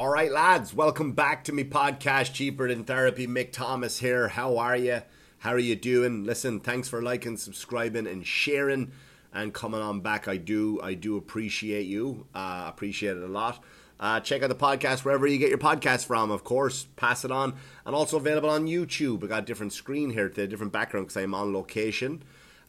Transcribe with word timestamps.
All 0.00 0.08
right, 0.08 0.32
lads, 0.32 0.72
welcome 0.72 1.12
back 1.12 1.44
to 1.44 1.52
me 1.52 1.62
podcast, 1.62 2.32
Cheaper 2.32 2.68
Than 2.68 2.84
Therapy. 2.84 3.26
Mick 3.26 3.52
Thomas 3.52 3.98
here. 3.98 4.28
How 4.28 4.56
are 4.56 4.74
you? 4.74 5.02
How 5.40 5.50
are 5.50 5.58
you 5.58 5.76
doing? 5.76 6.24
Listen, 6.24 6.58
thanks 6.58 6.88
for 6.88 7.02
liking, 7.02 7.36
subscribing, 7.36 8.06
and 8.06 8.26
sharing, 8.26 8.92
and 9.30 9.52
coming 9.52 9.82
on 9.82 10.00
back. 10.00 10.26
I 10.26 10.38
do, 10.38 10.80
I 10.82 10.94
do 10.94 11.18
appreciate 11.18 11.84
you. 11.84 12.26
Uh, 12.34 12.64
appreciate 12.66 13.18
it 13.18 13.22
a 13.22 13.26
lot. 13.26 13.62
Uh, 14.00 14.20
check 14.20 14.42
out 14.42 14.48
the 14.48 14.54
podcast 14.54 15.04
wherever 15.04 15.26
you 15.26 15.36
get 15.36 15.50
your 15.50 15.58
podcast 15.58 16.06
from. 16.06 16.30
Of 16.30 16.44
course, 16.44 16.86
pass 16.96 17.26
it 17.26 17.30
on, 17.30 17.56
and 17.84 17.94
also 17.94 18.16
available 18.16 18.48
on 18.48 18.66
YouTube. 18.66 19.22
I 19.22 19.26
got 19.26 19.42
a 19.42 19.44
different 19.44 19.74
screen 19.74 20.08
here, 20.08 20.30
to 20.30 20.46
different 20.46 20.72
background 20.72 21.08
because 21.08 21.22
I'm 21.22 21.34
on 21.34 21.52
location 21.52 22.22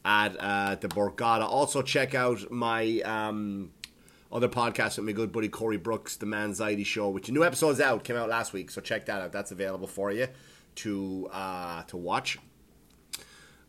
at 0.04 0.36
uh, 0.38 0.76
the 0.76 0.90
Borgata. 0.90 1.44
Also, 1.44 1.82
check 1.82 2.14
out 2.14 2.52
my. 2.52 3.00
Um, 3.06 3.72
other 4.32 4.48
podcasts 4.48 4.98
with 4.98 5.06
my 5.06 5.12
good 5.12 5.32
buddy 5.32 5.50
Corey 5.50 5.78
Brooks, 5.78 6.16
The 6.16 6.26
Manxiety 6.26 6.84
Show, 6.84 7.10
which 7.10 7.30
a 7.30 7.32
new 7.32 7.44
episode's 7.44 7.82
out, 7.82 8.04
came 8.04 8.16
out 8.16 8.30
last 8.30 8.54
week, 8.54 8.72
so 8.72 8.82
check 8.82 9.06
that 9.08 9.22
out. 9.22 9.32
That's 9.32 9.52
available 9.52 9.88
for 9.88 10.12
you 10.12 10.28
to 10.76 11.30
uh, 11.32 11.84
to 11.84 11.98
watch 11.98 12.38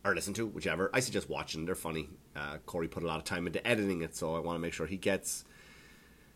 or 0.05 0.15
listen 0.15 0.33
to, 0.35 0.45
whichever. 0.45 0.89
I 0.93 0.99
suggest 0.99 1.29
watching; 1.29 1.65
they're 1.65 1.75
funny. 1.75 2.09
Uh, 2.35 2.57
Corey 2.65 2.87
put 2.87 3.03
a 3.03 3.07
lot 3.07 3.17
of 3.17 3.25
time 3.25 3.45
into 3.47 3.65
editing 3.67 4.01
it, 4.01 4.15
so 4.15 4.35
I 4.35 4.39
want 4.39 4.55
to 4.55 4.59
make 4.59 4.73
sure 4.73 4.87
he 4.87 4.97
gets, 4.97 5.43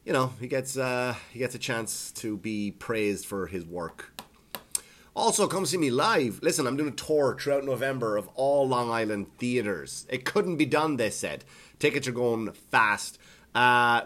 you 0.05 0.13
know, 0.13 0.33
he 0.39 0.47
gets 0.47 0.77
uh, 0.77 1.15
he 1.31 1.39
gets 1.39 1.55
a 1.55 1.59
chance 1.59 2.11
to 2.13 2.37
be 2.37 2.71
praised 2.71 3.25
for 3.25 3.47
his 3.47 3.65
work. 3.65 4.13
Also, 5.15 5.47
come 5.47 5.65
see 5.65 5.77
me 5.77 5.89
live. 5.89 6.39
Listen, 6.43 6.67
I'm 6.67 6.77
doing 6.77 6.89
a 6.89 6.95
tour 6.95 7.35
throughout 7.39 7.63
November 7.63 8.17
of 8.17 8.27
all 8.35 8.67
Long 8.67 8.91
Island 8.91 9.35
theaters. 9.39 10.05
It 10.09 10.25
couldn't 10.25 10.57
be 10.57 10.65
done, 10.67 10.97
they 10.97 11.09
said. 11.09 11.43
Tickets 11.79 12.07
are 12.07 12.11
going 12.11 12.51
fast. 12.51 13.17
Uh, 13.55 14.01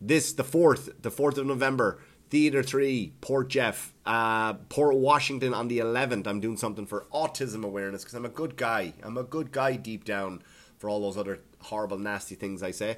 this 0.00 0.32
the 0.32 0.44
fourth, 0.44 0.90
the 1.02 1.10
fourth 1.10 1.38
of 1.38 1.46
November. 1.46 2.00
Theater 2.30 2.62
three, 2.62 3.12
Port 3.20 3.48
Jeff, 3.48 3.92
uh, 4.04 4.54
Port 4.54 4.96
Washington 4.96 5.54
on 5.54 5.68
the 5.68 5.78
eleventh. 5.78 6.26
I'm 6.26 6.40
doing 6.40 6.56
something 6.56 6.86
for 6.86 7.06
autism 7.12 7.64
awareness 7.64 8.02
because 8.02 8.14
I'm 8.14 8.24
a 8.24 8.30
good 8.30 8.56
guy. 8.56 8.94
I'm 9.02 9.16
a 9.16 9.22
good 9.22 9.52
guy 9.52 9.76
deep 9.76 10.04
down 10.04 10.42
for 10.78 10.88
all 10.88 11.00
those 11.00 11.16
other 11.16 11.40
horrible, 11.60 11.98
nasty 11.98 12.34
things 12.34 12.62
I 12.62 12.72
say. 12.72 12.96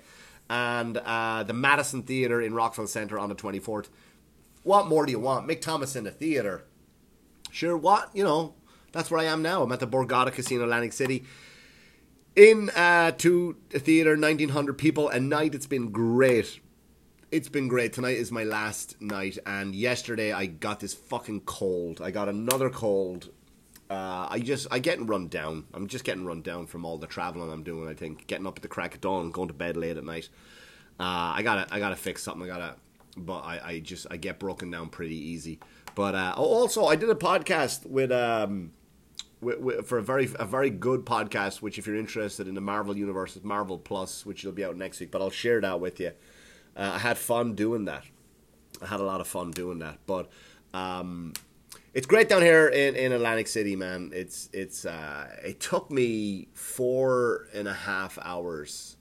And 0.49 0.97
uh, 0.99 1.43
the 1.43 1.53
Madison 1.53 2.03
Theater 2.03 2.41
in 2.41 2.55
Rockville 2.55 2.87
Centre 2.87 3.19
on 3.19 3.29
the 3.29 3.35
twenty 3.35 3.59
fourth. 3.59 3.91
What 4.63 4.87
more 4.87 5.05
do 5.05 5.13
you 5.13 5.21
want? 5.21 5.47
Mick 5.47 5.61
Thomas 5.61 5.97
in 5.97 6.05
the 6.05 6.11
theater. 6.11 6.65
Sure, 7.51 7.77
what 7.77 8.11
you 8.15 8.25
know. 8.25 8.55
That's 8.93 9.11
where 9.11 9.21
I 9.21 9.25
am 9.25 9.43
now. 9.43 9.63
I'm 9.63 9.73
at 9.73 9.81
the 9.81 9.87
Borgata 9.87 10.33
Casino, 10.33 10.63
Atlantic 10.63 10.95
City 10.95 11.25
in 12.37 12.71
uh, 12.71 13.11
to 13.13 13.57
a 13.75 13.79
theater 13.79 14.11
1900 14.11 14.75
people 14.75 15.09
a 15.09 15.19
night 15.19 15.55
it's 15.55 15.67
been 15.67 15.91
great 15.91 16.61
it's 17.37 17.51
been 17.51 17.69
great. 17.69 17.93
Tonight 17.93 18.17
is 18.17 18.33
my 18.33 18.45
last 18.45 18.99
night, 18.99 19.37
and 19.45 19.75
yesterday 19.75 20.33
I 20.33 20.47
got 20.47 20.81
this 20.81 20.95
fucking 20.95 21.43
cold. 21.43 22.01
I 22.01 22.11
got 22.11 22.31
another 22.31 22.71
cold. 22.71 23.29
Uh, 23.91 24.27
I 24.31 24.39
just 24.39 24.67
I 24.71 24.79
getting 24.79 25.07
run 25.07 25.29
down. 25.29 25.67
I'm 25.75 25.87
just 25.87 26.03
getting 26.03 26.25
run 26.25 26.41
down 26.41 26.65
from 26.67 26.87
all 26.87 26.97
the 26.97 27.07
traveling 27.07 27.53
I'm 27.53 27.63
doing. 27.63 27.91
I 27.91 27.93
think 27.95 28.27
getting 28.27 28.47
up 28.47 28.57
at 28.57 28.63
the 28.63 28.69
crack 28.69 28.95
of 28.95 29.03
dawn, 29.03 29.31
going 29.33 29.49
to 29.49 29.55
bed 29.55 29.77
late 29.77 29.99
at 29.99 30.05
night. 30.05 30.31
Uh, 30.99 31.37
I 31.37 31.43
gotta 31.43 31.67
I 31.71 31.79
gotta 31.79 31.95
fix 31.95 32.23
something. 32.23 32.51
I 32.51 32.55
gotta, 32.55 32.77
but 33.19 33.41
I, 33.41 33.61
I 33.63 33.79
just 33.81 34.07
I 34.11 34.17
get 34.17 34.39
broken 34.39 34.71
down 34.71 34.89
pretty 34.89 35.17
easy. 35.17 35.61
But 35.95 36.15
uh, 36.15 36.33
also 36.39 36.87
I 36.87 36.97
did 36.97 37.11
a 37.11 37.15
podcast 37.15 37.85
with 37.85 38.13
um 38.13 38.73
with, 39.43 39.59
with, 39.59 39.87
for 39.87 39.99
a 39.99 40.03
very 40.03 40.31
a 40.39 40.47
very 40.47 40.71
good 40.71 41.05
podcast. 41.05 41.61
Which 41.61 41.79
if 41.79 41.87
you're 41.87 41.97
interested 41.97 42.49
in 42.49 42.55
the 42.55 42.63
Marvel 42.63 42.97
universe, 42.97 43.37
it's 43.37 43.45
Marvel 43.45 43.79
Plus, 43.79 44.25
which 44.25 44.43
will 44.43 44.53
be 44.53 44.65
out 44.65 44.75
next 44.75 45.01
week. 45.01 45.11
But 45.11 45.21
I'll 45.21 45.29
share 45.29 45.61
that 45.61 45.81
with 45.81 46.01
you 46.01 46.13
uh, 46.77 46.93
I 46.95 46.99
had 46.99 47.19
fun 47.19 47.55
doing 47.55 47.87
that. 47.87 48.05
I 48.83 48.87
had 48.87 49.01
a 49.01 49.05
lot 49.05 49.21
of 49.21 49.27
fun 49.27 49.51
doing 49.51 49.79
that. 49.79 49.99
But 50.07 50.29
um, 50.75 51.33
it's 51.95 52.07
great 52.07 52.29
down 52.29 52.43
here 52.43 52.69
in, 52.69 52.95
in 52.95 53.13
Atlantic 53.13 53.49
City, 53.49 53.77
man. 53.77 54.13
It's 54.15 54.51
it's 54.53 54.85
uh, 54.85 55.29
it 55.45 55.61
took 55.61 55.91
me 55.91 56.49
four 56.53 57.47
and 57.55 57.67
a 57.67 57.75
half 57.75 58.19
hours 58.21 58.97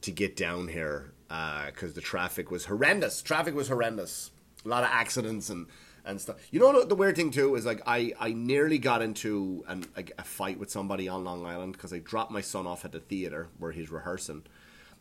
to 0.00 0.10
get 0.10 0.36
down 0.36 0.68
here 0.68 1.12
because 1.28 1.90
uh, 1.90 1.94
the 1.94 2.00
traffic 2.00 2.50
was 2.50 2.64
horrendous. 2.64 3.20
Traffic 3.22 3.54
was 3.54 3.68
horrendous. 3.68 4.30
A 4.64 4.68
lot 4.68 4.82
of 4.82 4.90
accidents 4.90 5.50
and 5.50 5.66
and 6.04 6.18
stuff. 6.18 6.36
You 6.50 6.60
know 6.60 6.84
the 6.84 6.94
weird 6.94 7.16
thing 7.16 7.30
too 7.30 7.54
is 7.54 7.66
like 7.66 7.82
I 7.86 8.12
I 8.18 8.32
nearly 8.32 8.78
got 8.78 9.02
into 9.02 9.62
an, 9.68 9.84
a, 9.96 10.04
a 10.18 10.24
fight 10.24 10.58
with 10.58 10.70
somebody 10.70 11.08
on 11.08 11.24
Long 11.24 11.44
Island 11.44 11.74
because 11.74 11.92
I 11.92 11.98
dropped 11.98 12.30
my 12.30 12.40
son 12.40 12.66
off 12.66 12.86
at 12.86 12.92
the 12.92 13.00
theater 13.00 13.48
where 13.58 13.72
he's 13.72 13.90
rehearsing 13.90 14.44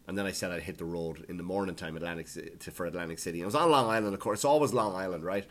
and 0.09 0.17
then 0.17 0.25
I 0.25 0.31
said 0.31 0.51
I'd 0.51 0.63
hit 0.63 0.79
the 0.79 0.85
road 0.85 1.23
in 1.29 1.37
the 1.37 1.43
morning 1.43 1.75
time 1.75 1.95
Atlantic 1.95 2.27
to, 2.59 2.71
for 2.71 2.85
Atlantic 2.87 3.19
City. 3.19 3.39
And 3.39 3.45
I 3.45 3.45
was 3.45 3.55
on 3.55 3.69
Long 3.69 3.89
Island, 3.89 4.13
of 4.13 4.19
course. 4.19 4.39
It's 4.39 4.45
always 4.45 4.73
Long 4.73 4.95
Island, 4.95 5.23
right? 5.23 5.45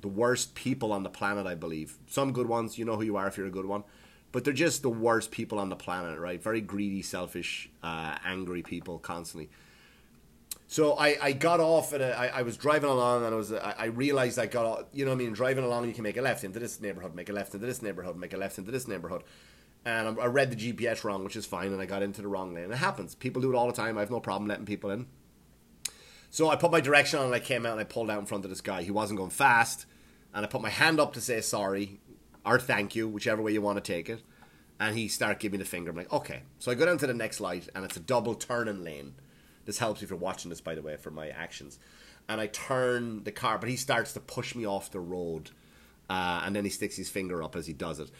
The 0.00 0.08
worst 0.08 0.54
people 0.54 0.92
on 0.92 1.02
the 1.02 1.10
planet, 1.10 1.46
I 1.46 1.56
believe. 1.56 1.98
Some 2.06 2.32
good 2.32 2.46
ones, 2.46 2.78
you 2.78 2.84
know 2.84 2.96
who 2.96 3.02
you 3.02 3.16
are 3.16 3.26
if 3.26 3.36
you're 3.36 3.48
a 3.48 3.50
good 3.50 3.66
one. 3.66 3.82
But 4.30 4.44
they're 4.44 4.54
just 4.54 4.82
the 4.82 4.88
worst 4.88 5.32
people 5.32 5.58
on 5.58 5.68
the 5.68 5.76
planet, 5.76 6.18
right? 6.20 6.40
Very 6.40 6.60
greedy, 6.60 7.02
selfish, 7.02 7.70
uh, 7.82 8.16
angry 8.24 8.62
people 8.62 8.98
constantly. 8.98 9.50
So 10.68 10.92
I, 10.92 11.16
I 11.20 11.32
got 11.32 11.60
off 11.60 11.92
and 11.92 12.04
I, 12.04 12.30
I 12.34 12.42
was 12.42 12.56
driving 12.56 12.90
along 12.90 13.24
and 13.24 13.34
I 13.34 13.36
was 13.36 13.52
I, 13.52 13.86
realized 13.86 14.38
I 14.38 14.46
got 14.46 14.88
you 14.92 15.06
know 15.06 15.12
what 15.12 15.16
I 15.16 15.24
mean 15.24 15.32
driving 15.32 15.64
along 15.64 15.88
you 15.88 15.94
can 15.94 16.04
make 16.04 16.18
a 16.18 16.22
left 16.22 16.44
into 16.44 16.58
this 16.58 16.78
neighborhood 16.78 17.14
make 17.14 17.30
a 17.30 17.32
left 17.32 17.54
into 17.54 17.66
this 17.66 17.80
neighborhood 17.80 18.16
make 18.16 18.34
a 18.34 18.36
left 18.36 18.58
into 18.58 18.70
this 18.70 18.86
neighborhood 18.86 19.22
and 19.84 20.20
I 20.20 20.26
read 20.26 20.50
the 20.50 20.72
GPS 20.72 21.04
wrong, 21.04 21.24
which 21.24 21.36
is 21.36 21.46
fine, 21.46 21.72
and 21.72 21.80
I 21.80 21.86
got 21.86 22.02
into 22.02 22.22
the 22.22 22.28
wrong 22.28 22.54
lane. 22.54 22.70
It 22.70 22.76
happens. 22.76 23.14
People 23.14 23.42
do 23.42 23.52
it 23.52 23.56
all 23.56 23.66
the 23.66 23.72
time. 23.72 23.96
I 23.96 24.00
have 24.00 24.10
no 24.10 24.20
problem 24.20 24.48
letting 24.48 24.66
people 24.66 24.90
in. 24.90 25.06
So 26.30 26.50
I 26.50 26.56
put 26.56 26.70
my 26.70 26.80
direction 26.80 27.18
on 27.18 27.26
and 27.26 27.34
I 27.34 27.40
came 27.40 27.64
out 27.64 27.72
and 27.72 27.80
I 27.80 27.84
pulled 27.84 28.10
out 28.10 28.20
in 28.20 28.26
front 28.26 28.44
of 28.44 28.50
this 28.50 28.60
guy. 28.60 28.82
He 28.82 28.90
wasn't 28.90 29.18
going 29.18 29.30
fast, 29.30 29.86
and 30.34 30.44
I 30.44 30.48
put 30.48 30.60
my 30.60 30.70
hand 30.70 31.00
up 31.00 31.14
to 31.14 31.20
say 31.20 31.40
sorry 31.40 32.00
or 32.44 32.58
thank 32.58 32.94
you, 32.96 33.08
whichever 33.08 33.42
way 33.42 33.52
you 33.52 33.62
want 33.62 33.82
to 33.82 33.92
take 33.92 34.08
it. 34.08 34.22
And 34.80 34.96
he 34.96 35.08
started 35.08 35.40
giving 35.40 35.58
me 35.58 35.64
the 35.64 35.68
finger. 35.68 35.90
I'm 35.90 35.96
like, 35.96 36.12
okay. 36.12 36.42
So 36.58 36.70
I 36.70 36.74
go 36.74 36.86
down 36.86 36.98
to 36.98 37.06
the 37.06 37.14
next 37.14 37.40
light, 37.40 37.68
and 37.74 37.84
it's 37.84 37.96
a 37.96 38.00
double 38.00 38.34
turning 38.34 38.84
lane. 38.84 39.14
This 39.64 39.78
helps 39.78 40.02
if 40.02 40.10
you're 40.10 40.18
watching 40.18 40.50
this, 40.50 40.60
by 40.60 40.74
the 40.74 40.82
way, 40.82 40.96
for 40.96 41.10
my 41.10 41.28
actions. 41.28 41.78
And 42.28 42.40
I 42.40 42.46
turn 42.46 43.24
the 43.24 43.32
car, 43.32 43.58
but 43.58 43.68
he 43.68 43.76
starts 43.76 44.12
to 44.12 44.20
push 44.20 44.54
me 44.54 44.66
off 44.66 44.90
the 44.90 45.00
road. 45.00 45.50
Uh, 46.08 46.42
and 46.44 46.54
then 46.54 46.64
he 46.64 46.70
sticks 46.70 46.96
his 46.96 47.10
finger 47.10 47.42
up 47.42 47.56
as 47.56 47.66
he 47.66 47.72
does 47.72 48.00
it. 48.00 48.10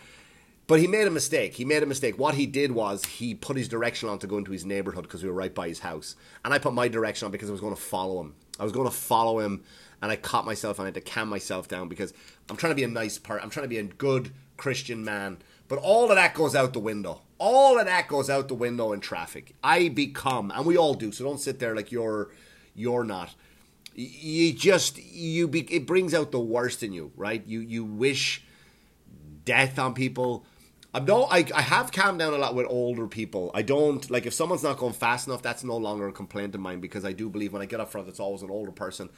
But 0.69 0.81
he 0.81 0.87
made 0.87 1.07
a 1.07 1.11
mistake. 1.11 1.55
He 1.55 1.65
made 1.65 1.83
a 1.83 1.87
mistake. 1.87 2.19
What 2.19 2.35
he 2.35 2.45
did 2.45 2.73
was 2.73 3.03
he 3.03 3.35
put 3.35 3.57
his 3.57 3.69
direction 3.69 4.11
on 4.11 4.19
to 4.19 4.27
go 4.27 4.37
into 4.37 4.53
his 4.53 4.67
neighborhood 4.67 5.05
because 5.05 5.23
we 5.23 5.29
were 5.31 5.35
right 5.35 5.55
by 5.55 5.67
his 5.67 5.79
house. 5.79 6.15
And 6.45 6.53
I 6.53 6.59
put 6.59 6.75
my 6.75 6.89
direction 6.89 7.25
on 7.25 7.33
because 7.33 7.49
I 7.49 7.53
was 7.53 7.63
going 7.63 7.75
to 7.75 7.81
follow 7.81 8.21
him. 8.21 8.35
I 8.61 8.65
was 8.65 8.73
going 8.73 8.87
to 8.87 8.95
follow 8.95 9.39
him 9.39 9.65
and 10.03 10.13
I 10.13 10.17
caught 10.17 10.45
myself 10.45 10.79
and 10.79 10.85
I 10.85 10.89
had 10.89 10.95
to 10.95 11.01
calm 11.01 11.31
myself 11.31 11.69
down 11.69 11.89
because 11.89 12.13
I'm 12.51 12.57
trying 12.57 12.73
to 12.73 12.77
be 12.77 12.85
a 12.85 12.89
nice 12.89 13.17
part. 13.17 13.43
I'm 13.43 13.49
trying 13.49 13.65
to 13.65 13.69
be 13.69 13.79
a 13.79 13.85
good 13.85 14.31
Christian 14.59 15.03
man. 15.05 15.39
But 15.69 15.79
all 15.79 16.11
of 16.11 16.17
that 16.17 16.35
goes 16.35 16.55
out 16.55 16.75
the 16.75 16.81
window. 16.81 17.23
All 17.39 17.79
of 17.79 17.87
that 17.87 18.07
goes 18.07 18.29
out 18.29 18.49
the 18.49 18.55
window 18.55 18.93
in 18.93 19.01
traffic. 19.01 19.55
I 19.65 19.89
become, 19.89 20.51
and 20.51 20.67
we 20.67 20.77
all 20.77 20.93
do. 20.93 21.13
So 21.13 21.25
don't 21.25 21.41
sit 21.41 21.61
there 21.61 21.75
like 21.75 21.91
you're, 21.91 22.31
you're 22.75 23.05
not. 23.05 23.35
You 23.95 24.53
just 24.53 24.99
you 24.99 25.49
be, 25.49 25.61
it 25.75 25.87
brings 25.87 26.13
out 26.13 26.31
the 26.31 26.41
worst 26.41 26.83
in 26.83 26.93
you, 26.93 27.11
right? 27.17 27.43
You 27.47 27.61
you 27.61 27.85
wish 27.85 28.45
death 29.45 29.79
on 29.79 29.95
people 29.95 30.45
I'm 30.95 31.05
no, 31.05 31.25
I, 31.25 31.45
I 31.55 31.61
have 31.61 31.93
calmed 31.93 32.19
down 32.19 32.33
a 32.33 32.39
lot 32.39 32.55
with 32.55 32.67
older 32.69 33.07
people. 33.07 33.51
I 33.53 33.63
don't 33.63 34.11
like 34.11 34.25
if 34.25 34.33
someone's 34.33 34.63
not 34.63 34.79
going 34.79 34.95
fast 34.95 35.27
enough. 35.27 35.43
That's 35.43 35.63
no 35.63 35.77
longer 35.77 36.09
a 36.09 36.13
complaint 36.13 36.55
of 36.55 36.61
mine 36.63 36.81
because 36.81 37.05
I 37.05 37.13
do 37.13 37.29
believe 37.29 37.53
when 37.53 37.61
I 37.61 37.67
get 37.67 37.81
up 37.81 37.91
front, 37.91 38.09
it's 38.09 38.21
always 38.21 38.43
an 38.43 38.51
older 38.51 38.73
person. 38.73 39.11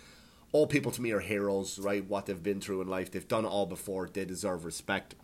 All 0.53 0.67
people 0.67 0.91
to 0.91 1.01
me 1.01 1.13
are 1.13 1.21
heroes, 1.21 1.79
right? 1.79 2.05
What 2.05 2.27
they've 2.27 2.43
been 2.43 2.61
through 2.61 2.81
in 2.81 2.89
life, 2.89 3.13
they've 3.13 3.27
done 3.27 3.45
all 3.45 3.67
before. 3.67 4.09
They 4.13 4.25
deserve 4.25 4.65
respect. 4.65 5.15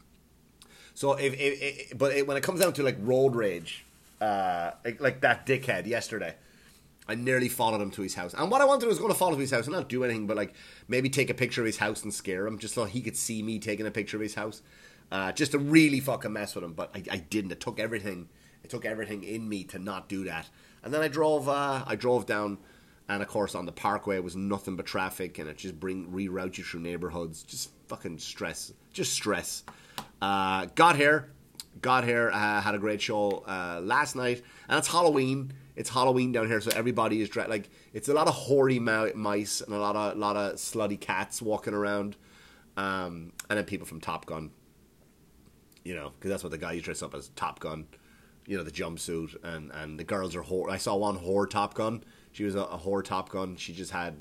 So 0.95 1.15
if, 1.15 1.35
if, 1.35 1.91
if 1.91 1.99
but 1.99 2.13
it, 2.13 2.29
when 2.29 2.37
it 2.37 2.45
comes 2.45 2.61
down 2.61 2.73
to 2.75 2.85
like 2.85 2.97
road 3.01 3.35
rage, 3.35 3.85
uh, 4.21 4.71
like, 4.85 5.01
like 5.01 5.21
that 5.23 5.47
dickhead 5.47 5.87
yesterday, 5.87 6.37
I 7.09 7.17
nearly 7.17 7.49
followed 7.49 7.81
him 7.81 7.91
to 7.93 8.03
his 8.03 8.15
house. 8.15 8.35
And 8.35 8.53
what 8.53 8.61
I 8.61 8.67
wanted 8.67 8.87
was 8.87 8.99
going 8.99 9.11
to 9.11 9.19
follow 9.19 9.35
to 9.35 9.41
his 9.41 9.51
house 9.51 9.67
and 9.67 9.75
not 9.75 9.89
do 9.89 10.05
anything, 10.05 10.29
but 10.29 10.37
like 10.37 10.55
maybe 10.87 11.11
take 11.11 11.29
a 11.29 11.35
picture 11.35 11.61
of 11.61 11.67
his 11.67 11.79
house 11.79 12.05
and 12.05 12.15
scare 12.15 12.47
him, 12.47 12.59
just 12.59 12.75
so 12.75 12.85
he 12.85 13.01
could 13.01 13.17
see 13.17 13.43
me 13.43 13.59
taking 13.59 13.85
a 13.85 13.91
picture 13.91 14.17
of 14.17 14.23
his 14.23 14.37
house 14.37 14.63
uh, 15.11 15.33
just 15.33 15.53
to 15.53 15.59
really 15.59 16.01
fucking 16.01 16.33
mess 16.33 16.55
with 16.55 16.65
him. 16.65 16.73
But 16.73 16.91
I, 16.95 17.03
I, 17.11 17.17
didn't. 17.19 17.53
It 17.53 17.61
took 17.61 17.79
everything. 17.79 18.29
It 18.65 18.71
took 18.71 18.85
everything 18.85 19.23
in 19.23 19.49
me 19.49 19.65
to 19.65 19.79
not 19.79 20.09
do 20.09 20.25
that. 20.25 20.49
And 20.83 20.93
then 20.93 21.03
I 21.03 21.09
drove. 21.09 21.49
Uh, 21.49 21.85
I 21.87 21.97
drove 21.97 22.27
down, 22.27 22.59
and 23.09 23.23
of 23.23 23.29
course 23.29 23.55
on 23.55 23.67
the 23.67 23.73
parkway 23.73 24.17
it 24.17 24.25
was 24.25 24.37
nothing 24.37 24.77
but 24.77 24.87
traffic, 24.87 25.39
and 25.39 25.49
it 25.49 25.59
just 25.59 25.79
bring 25.79 26.09
reroute 26.09 26.59
you 26.59 26.65
through 26.65 26.81
neighborhoods. 26.81 27.43
Just 27.43 27.71
fucking 27.89 28.19
stress. 28.19 28.73
Just 28.93 29.13
stress. 29.13 29.65
Uh, 30.21 30.67
got 30.75 30.97
here. 30.97 31.31
Got 31.83 32.05
here. 32.05 32.31
Uh, 32.33 32.61
had 32.61 32.75
a 32.75 32.79
great 32.79 33.01
show 33.01 33.45
uh, 33.47 33.81
last 33.83 34.17
night, 34.17 34.43
and 34.69 34.79
it's 34.79 34.89
Halloween. 34.89 35.53
It's 35.77 35.91
Halloween 35.91 36.33
down 36.33 36.47
here, 36.47 36.61
so 36.61 36.71
everybody 36.75 37.21
is 37.21 37.29
dressed 37.29 37.51
like 37.51 37.69
it's 37.93 38.09
a 38.09 38.15
lot 38.15 38.29
of 38.29 38.35
hoary 38.35 38.79
mice 38.79 39.61
and 39.61 39.75
a 39.75 39.79
lot 39.79 39.95
of 39.95 40.17
lot 40.17 40.35
of 40.35 40.55
slutty 40.55 40.99
cats 40.99 41.43
walking 41.43 41.75
around, 41.75 42.17
um, 42.79 43.33
and 43.51 43.59
then 43.59 43.65
people 43.67 43.87
from 43.87 44.01
Top 44.01 44.25
Gun 44.25 44.51
you 45.87 45.95
know, 45.95 46.13
because 46.19 46.31
that's 46.31 46.43
what 46.43 46.51
the 46.51 46.59
guy 46.59 46.73
you 46.73 46.81
dress 46.81 47.01
up 47.01 47.15
as 47.15 47.29
Top 47.37 47.61
Gun, 47.61 47.87
you 48.45 48.57
know, 48.57 48.65
the 48.65 48.73
jumpsuit, 48.73 49.37
and 49.45 49.71
and 49.71 49.99
the 49.99 50.05
girls 50.05 50.35
are 50.35 50.43
whore. 50.43 50.69
I 50.69 50.79
saw 50.79 50.97
one 50.97 51.17
whore 51.17 51.49
Top 51.49 51.75
Gun. 51.75 52.03
She 52.33 52.43
was 52.43 52.57
a, 52.57 52.63
a 52.63 52.79
whore 52.79 53.05
Top 53.05 53.29
Gun. 53.29 53.57
She 53.57 53.73
just 53.73 53.93
had 53.93 54.17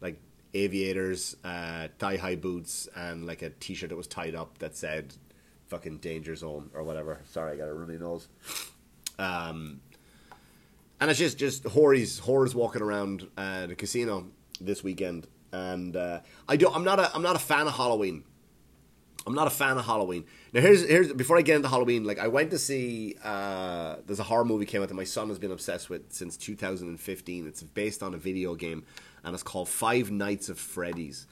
like 0.00 0.20
aviators, 0.54 1.36
uh, 1.44 1.88
thigh 2.00 2.16
high 2.16 2.34
boots, 2.34 2.88
and 2.96 3.26
like 3.26 3.42
a 3.42 3.50
t 3.50 3.74
shirt 3.74 3.90
that 3.90 3.96
was 3.96 4.08
tied 4.08 4.34
up 4.34 4.58
that 4.58 4.76
said 4.76 5.14
fucking 5.68 5.98
danger 5.98 6.34
zone 6.34 6.70
or 6.74 6.82
whatever. 6.82 7.20
Sorry, 7.26 7.52
I 7.52 7.56
got 7.56 7.68
a 7.68 7.74
runny 7.74 7.96
nose. 7.96 8.26
Um, 9.16 9.80
and 11.00 11.10
it's 11.10 11.20
just 11.20 11.38
just 11.38 11.62
whores 11.62 12.20
whores 12.22 12.56
walking 12.56 12.82
around 12.82 13.28
uh, 13.36 13.68
the 13.68 13.76
casino 13.76 14.26
this 14.60 14.82
weekend, 14.82 15.28
and 15.52 15.94
uh, 15.94 16.20
I 16.48 16.56
do 16.56 16.68
I'm 16.68 16.82
not 16.82 16.98
a 16.98 17.14
I'm 17.14 17.22
not 17.22 17.36
a 17.36 17.40
fan 17.40 17.68
of 17.68 17.74
Halloween. 17.74 18.24
I'm 19.26 19.34
not 19.34 19.46
a 19.46 19.50
fan 19.50 19.78
of 19.78 19.86
Halloween. 19.86 20.24
Now 20.52 20.60
here's 20.60 20.86
here's 20.86 21.12
before 21.12 21.38
I 21.38 21.42
get 21.42 21.56
into 21.56 21.68
Halloween, 21.68 22.04
like 22.04 22.18
I 22.18 22.28
went 22.28 22.50
to 22.50 22.58
see 22.58 23.16
uh, 23.24 23.96
there's 24.06 24.20
a 24.20 24.24
horror 24.24 24.44
movie 24.44 24.66
came 24.66 24.82
out 24.82 24.88
that 24.88 24.94
my 24.94 25.04
son 25.04 25.28
has 25.28 25.38
been 25.38 25.52
obsessed 25.52 25.88
with 25.88 26.12
since 26.12 26.36
2015. 26.36 27.46
It's 27.46 27.62
based 27.62 28.02
on 28.02 28.14
a 28.14 28.18
video 28.18 28.54
game 28.54 28.84
and 29.22 29.34
it's 29.34 29.42
called 29.42 29.68
Five 29.68 30.10
Nights 30.10 30.48
of 30.48 30.58
Freddy's. 30.58 31.26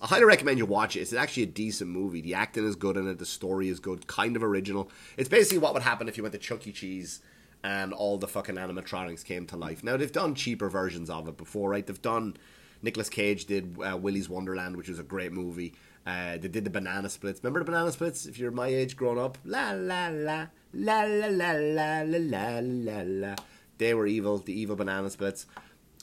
I 0.00 0.06
highly 0.06 0.24
recommend 0.24 0.58
you 0.58 0.66
watch 0.66 0.96
it. 0.96 1.00
It's 1.00 1.12
actually 1.12 1.44
a 1.44 1.46
decent 1.46 1.88
movie. 1.88 2.20
The 2.20 2.34
acting 2.34 2.66
is 2.66 2.74
good 2.74 2.96
in 2.96 3.06
it. 3.06 3.18
The 3.18 3.26
story 3.26 3.68
is 3.68 3.78
good, 3.78 4.08
kind 4.08 4.34
of 4.34 4.42
original. 4.42 4.90
It's 5.16 5.28
basically 5.28 5.58
what 5.58 5.74
would 5.74 5.84
happen 5.84 6.08
if 6.08 6.16
you 6.16 6.24
went 6.24 6.32
to 6.32 6.40
Chuck 6.40 6.66
E. 6.66 6.72
Cheese 6.72 7.20
and 7.62 7.92
all 7.92 8.18
the 8.18 8.26
fucking 8.26 8.56
animatronics 8.56 9.24
came 9.24 9.46
to 9.46 9.56
life. 9.56 9.84
Now 9.84 9.96
they've 9.96 10.10
done 10.10 10.34
cheaper 10.34 10.68
versions 10.68 11.08
of 11.08 11.28
it 11.28 11.36
before, 11.36 11.70
right? 11.70 11.86
They've 11.86 12.02
done. 12.02 12.36
Nicolas 12.84 13.08
Cage 13.08 13.44
did 13.44 13.76
uh, 13.80 13.96
Willy's 13.96 14.28
Wonderland, 14.28 14.76
which 14.76 14.88
was 14.88 14.98
a 14.98 15.04
great 15.04 15.32
movie. 15.32 15.72
Uh, 16.04 16.36
they 16.36 16.48
did 16.48 16.64
the 16.64 16.70
banana 16.70 17.08
splits. 17.08 17.40
Remember 17.42 17.60
the 17.60 17.64
banana 17.64 17.92
splits? 17.92 18.26
If 18.26 18.38
you're 18.38 18.50
my 18.50 18.66
age, 18.66 18.96
growing 18.96 19.18
up, 19.18 19.38
la 19.44 19.70
la 19.70 20.08
la 20.08 20.46
la 20.72 21.02
la 21.02 21.26
la 21.28 21.52
la 21.52 22.02
la 22.02 22.60
la 22.60 23.02
la. 23.04 23.34
They 23.78 23.94
were 23.94 24.06
evil. 24.06 24.38
The 24.38 24.52
evil 24.52 24.74
banana 24.74 25.10
splits. 25.10 25.46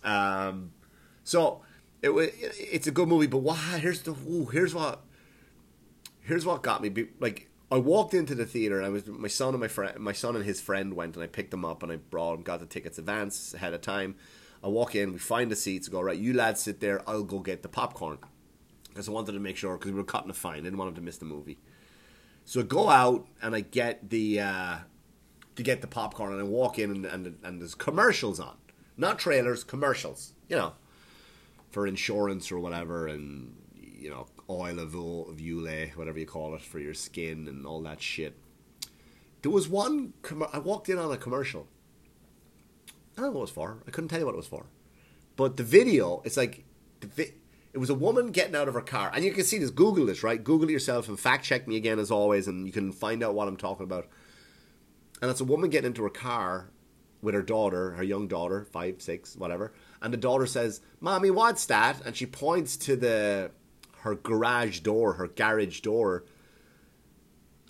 Um, 0.03 0.71
so 1.23 1.61
it 2.01 2.09
was. 2.09 2.29
It's 2.39 2.87
a 2.87 2.91
good 2.91 3.09
movie, 3.09 3.27
but 3.27 3.39
why? 3.39 3.55
Here's 3.55 4.01
the. 4.01 4.11
Ooh, 4.11 4.45
here's 4.45 4.73
what. 4.73 5.03
Here's 6.21 6.45
what 6.45 6.63
got 6.63 6.81
me. 6.81 7.07
Like 7.19 7.49
I 7.69 7.77
walked 7.77 8.13
into 8.13 8.35
the 8.35 8.45
theater. 8.45 8.77
and 8.77 8.85
I 8.85 8.89
was 8.89 9.05
my 9.07 9.27
son 9.27 9.53
and 9.53 9.59
my 9.59 9.67
friend. 9.67 9.99
My 9.99 10.13
son 10.13 10.35
and 10.37 10.45
his 10.45 10.61
friend 10.61 10.93
went, 10.93 11.15
and 11.15 11.23
I 11.23 11.27
picked 11.27 11.51
them 11.51 11.65
up, 11.65 11.83
and 11.83 11.91
I 11.91 11.97
brought 11.97 12.33
them. 12.35 12.43
Got 12.43 12.61
the 12.61 12.65
tickets 12.65 12.97
advance 12.97 13.53
ahead 13.53 13.73
of 13.73 13.81
time. 13.81 14.15
I 14.63 14.67
walk 14.67 14.93
in, 14.95 15.13
we 15.13 15.19
find 15.19 15.49
the 15.49 15.55
seats, 15.55 15.87
go 15.87 16.01
right. 16.01 16.17
You 16.17 16.33
lads 16.33 16.61
sit 16.61 16.81
there. 16.81 17.01
I'll 17.07 17.23
go 17.23 17.39
get 17.39 17.63
the 17.63 17.69
popcorn 17.69 18.17
because 18.89 19.07
I 19.07 19.11
wanted 19.11 19.33
to 19.33 19.39
make 19.39 19.57
sure 19.57 19.77
because 19.77 19.91
we 19.91 19.97
were 19.97 20.03
cutting 20.03 20.29
a 20.29 20.33
fine. 20.33 20.57
I 20.57 20.61
didn't 20.61 20.77
want 20.77 20.89
him 20.89 20.95
to 20.95 21.01
miss 21.01 21.17
the 21.17 21.25
movie. 21.25 21.57
So 22.45 22.61
I 22.61 22.63
go 22.63 22.89
out 22.89 23.27
and 23.41 23.55
I 23.55 23.61
get 23.61 24.09
the 24.09 24.39
uh, 24.41 24.75
to 25.55 25.63
get 25.63 25.81
the 25.81 25.87
popcorn 25.87 26.33
and 26.33 26.41
I 26.41 26.43
walk 26.43 26.79
in 26.79 26.91
and, 26.91 27.05
and 27.05 27.37
and 27.43 27.61
there's 27.61 27.75
commercials 27.75 28.39
on, 28.39 28.57
not 28.97 29.19
trailers, 29.19 29.63
commercials. 29.63 30.33
You 30.47 30.55
know, 30.55 30.73
for 31.69 31.85
insurance 31.85 32.51
or 32.51 32.59
whatever, 32.59 33.07
and 33.07 33.55
you 33.75 34.09
know, 34.09 34.27
oil 34.49 34.79
of, 34.79 34.91
Ulay, 34.91 35.95
whatever 35.95 36.19
you 36.19 36.25
call 36.25 36.55
it, 36.55 36.61
for 36.61 36.79
your 36.79 36.93
skin 36.93 37.47
and 37.47 37.65
all 37.65 37.81
that 37.83 38.01
shit. 38.01 38.35
There 39.41 39.51
was 39.51 39.67
one. 39.67 40.13
Com- 40.21 40.47
I 40.51 40.59
walked 40.59 40.89
in 40.89 40.97
on 40.97 41.11
a 41.11 41.17
commercial. 41.17 41.67
I 43.17 43.21
don't 43.21 43.25
know 43.25 43.31
what 43.31 43.39
it 43.39 43.41
was 43.41 43.51
for. 43.51 43.83
I 43.87 43.91
couldn't 43.91 44.09
tell 44.09 44.19
you 44.19 44.25
what 44.25 44.33
it 44.33 44.37
was 44.37 44.47
for. 44.47 44.65
But 45.35 45.57
the 45.57 45.63
video, 45.63 46.21
it's 46.25 46.37
like 46.37 46.65
the 46.99 47.07
vi- 47.07 47.33
it 47.73 47.77
was 47.77 47.89
a 47.89 47.95
woman 47.95 48.31
getting 48.31 48.55
out 48.55 48.67
of 48.67 48.73
her 48.73 48.81
car, 48.81 49.11
and 49.13 49.23
you 49.23 49.31
can 49.31 49.43
see 49.43 49.59
this. 49.59 49.69
Google 49.69 50.05
this, 50.05 50.23
right? 50.23 50.43
Google 50.43 50.71
yourself 50.71 51.07
and 51.07 51.19
fact 51.19 51.45
check 51.45 51.67
me 51.67 51.75
again 51.75 51.99
as 51.99 52.09
always, 52.09 52.47
and 52.47 52.65
you 52.65 52.71
can 52.71 52.91
find 52.91 53.23
out 53.23 53.35
what 53.35 53.47
I'm 53.47 53.57
talking 53.57 53.83
about. 53.83 54.07
And 55.21 55.29
it's 55.29 55.41
a 55.41 55.45
woman 55.45 55.69
getting 55.69 55.87
into 55.87 56.03
her 56.03 56.09
car 56.09 56.71
with 57.21 57.35
her 57.35 57.41
daughter, 57.41 57.91
her 57.91 58.03
young 58.03 58.27
daughter, 58.27 58.65
five, 58.71 59.01
six, 59.01 59.35
whatever. 59.35 59.73
And 60.01 60.11
the 60.13 60.17
daughter 60.17 60.45
says, 60.45 60.81
"Mommy, 60.99 61.29
what's 61.29 61.65
that?" 61.67 62.01
And 62.05 62.15
she 62.15 62.25
points 62.25 62.75
to 62.77 62.95
the 62.95 63.51
her 63.99 64.15
garage 64.15 64.79
door, 64.79 65.13
her 65.13 65.27
garage 65.27 65.81
door, 65.81 66.23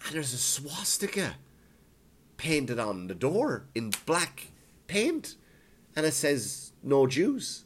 and 0.06 0.16
there's 0.16 0.34
a 0.34 0.38
swastika 0.38 1.36
painted 2.38 2.80
on 2.80 3.08
the 3.08 3.16
door 3.16 3.66
in 3.76 3.92
black 4.06 4.52
paint, 4.88 5.36
and 5.96 6.06
it 6.06 6.14
says 6.14 6.72
"No 6.82 7.06
Jews." 7.06 7.66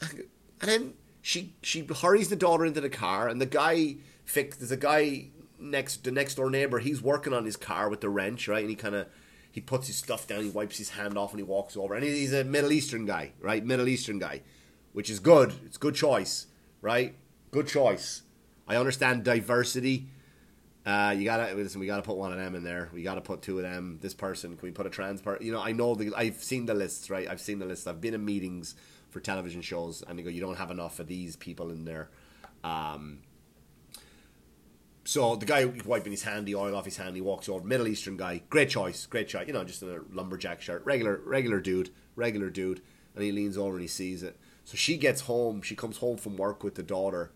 And 0.00 0.70
then 0.70 0.94
she 1.22 1.54
she 1.62 1.86
hurries 2.02 2.28
the 2.28 2.36
daughter 2.36 2.64
into 2.64 2.80
the 2.80 2.90
car, 2.90 3.28
and 3.28 3.40
the 3.40 3.46
guy 3.46 3.96
fix 4.24 4.56
there's 4.56 4.70
a 4.70 4.76
guy 4.76 5.28
next 5.58 6.04
the 6.04 6.10
next 6.10 6.34
door 6.34 6.50
neighbor. 6.50 6.78
He's 6.78 7.02
working 7.02 7.32
on 7.32 7.44
his 7.44 7.56
car 7.56 7.88
with 7.88 8.00
the 8.00 8.08
wrench, 8.08 8.48
right? 8.48 8.60
And 8.60 8.70
he 8.70 8.76
kind 8.76 8.94
of 8.94 9.06
he 9.50 9.60
puts 9.60 9.86
his 9.86 9.96
stuff 9.96 10.26
down, 10.26 10.42
he 10.42 10.50
wipes 10.50 10.78
his 10.78 10.90
hand 10.90 11.16
off, 11.16 11.30
and 11.30 11.38
he 11.38 11.44
walks 11.44 11.76
over. 11.76 11.94
And 11.94 12.04
he's 12.04 12.32
a 12.32 12.44
Middle 12.44 12.72
Eastern 12.72 13.06
guy, 13.06 13.32
right? 13.40 13.64
Middle 13.64 13.88
Eastern 13.88 14.18
guy, 14.18 14.42
which 14.92 15.08
is 15.08 15.20
good. 15.20 15.54
It's 15.64 15.76
good 15.76 15.94
choice, 15.94 16.46
right? 16.82 17.14
Good 17.52 17.68
choice. 17.68 18.22
I 18.66 18.76
understand 18.76 19.24
diversity. 19.24 20.08
Uh, 20.84 21.14
you 21.16 21.24
gotta 21.24 21.54
listen. 21.54 21.80
We 21.80 21.86
gotta 21.86 22.02
put 22.02 22.16
one 22.16 22.32
of 22.32 22.38
them 22.38 22.54
in 22.54 22.64
there. 22.64 22.90
We 22.92 23.02
gotta 23.02 23.20
put 23.20 23.42
two 23.42 23.58
of 23.58 23.62
them. 23.62 23.98
This 24.02 24.12
person. 24.12 24.56
Can 24.56 24.66
we 24.66 24.72
put 24.72 24.86
a 24.86 24.90
trans 24.90 25.22
person? 25.22 25.46
You 25.46 25.52
know, 25.52 25.62
I 25.62 25.72
know 25.72 25.94
the. 25.94 26.12
I've 26.14 26.42
seen 26.42 26.66
the 26.66 26.74
lists, 26.74 27.08
right? 27.08 27.28
I've 27.30 27.40
seen 27.40 27.58
the 27.58 27.66
list. 27.66 27.88
I've 27.88 28.00
been 28.00 28.12
in 28.12 28.24
meetings 28.24 28.74
for 29.14 29.20
television 29.20 29.62
shows, 29.62 30.02
and 30.02 30.18
they 30.18 30.22
go, 30.24 30.28
"You 30.28 30.40
don't 30.40 30.56
have 30.56 30.72
enough 30.72 30.98
of 30.98 31.06
these 31.06 31.36
people 31.36 31.70
in 31.70 31.84
there." 31.84 32.10
Um, 32.64 33.20
so 35.04 35.36
the 35.36 35.46
guy 35.46 35.66
wiping 35.66 36.10
his 36.10 36.24
hand, 36.24 36.46
the 36.46 36.56
oil 36.56 36.74
off 36.74 36.84
his 36.84 36.96
hand, 36.96 37.14
he 37.14 37.20
walks 37.20 37.48
over. 37.48 37.64
Middle 37.64 37.86
Eastern 37.86 38.16
guy, 38.16 38.42
great 38.50 38.70
choice, 38.70 39.06
great 39.06 39.28
choice. 39.28 39.46
You 39.46 39.52
know, 39.52 39.62
just 39.62 39.82
in 39.82 39.88
a 39.88 40.00
lumberjack 40.12 40.60
shirt, 40.60 40.84
regular, 40.84 41.20
regular 41.24 41.60
dude, 41.60 41.90
regular 42.16 42.50
dude. 42.50 42.82
And 43.14 43.22
he 43.22 43.30
leans 43.30 43.56
over 43.56 43.74
and 43.74 43.82
he 43.82 43.86
sees 43.86 44.24
it. 44.24 44.36
So 44.64 44.76
she 44.76 44.96
gets 44.96 45.22
home. 45.22 45.62
She 45.62 45.76
comes 45.76 45.98
home 45.98 46.16
from 46.16 46.36
work 46.36 46.64
with 46.64 46.74
the 46.74 46.82
daughter, 46.82 47.30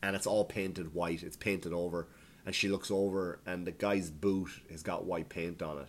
and 0.00 0.14
it's 0.14 0.26
all 0.26 0.44
painted 0.44 0.94
white. 0.94 1.24
It's 1.24 1.36
painted 1.36 1.72
over, 1.72 2.06
and 2.46 2.54
she 2.54 2.68
looks 2.68 2.92
over, 2.92 3.40
and 3.44 3.66
the 3.66 3.72
guy's 3.72 4.10
boot 4.10 4.50
has 4.70 4.84
got 4.84 5.04
white 5.04 5.28
paint 5.28 5.60
on 5.62 5.78
it. 5.78 5.88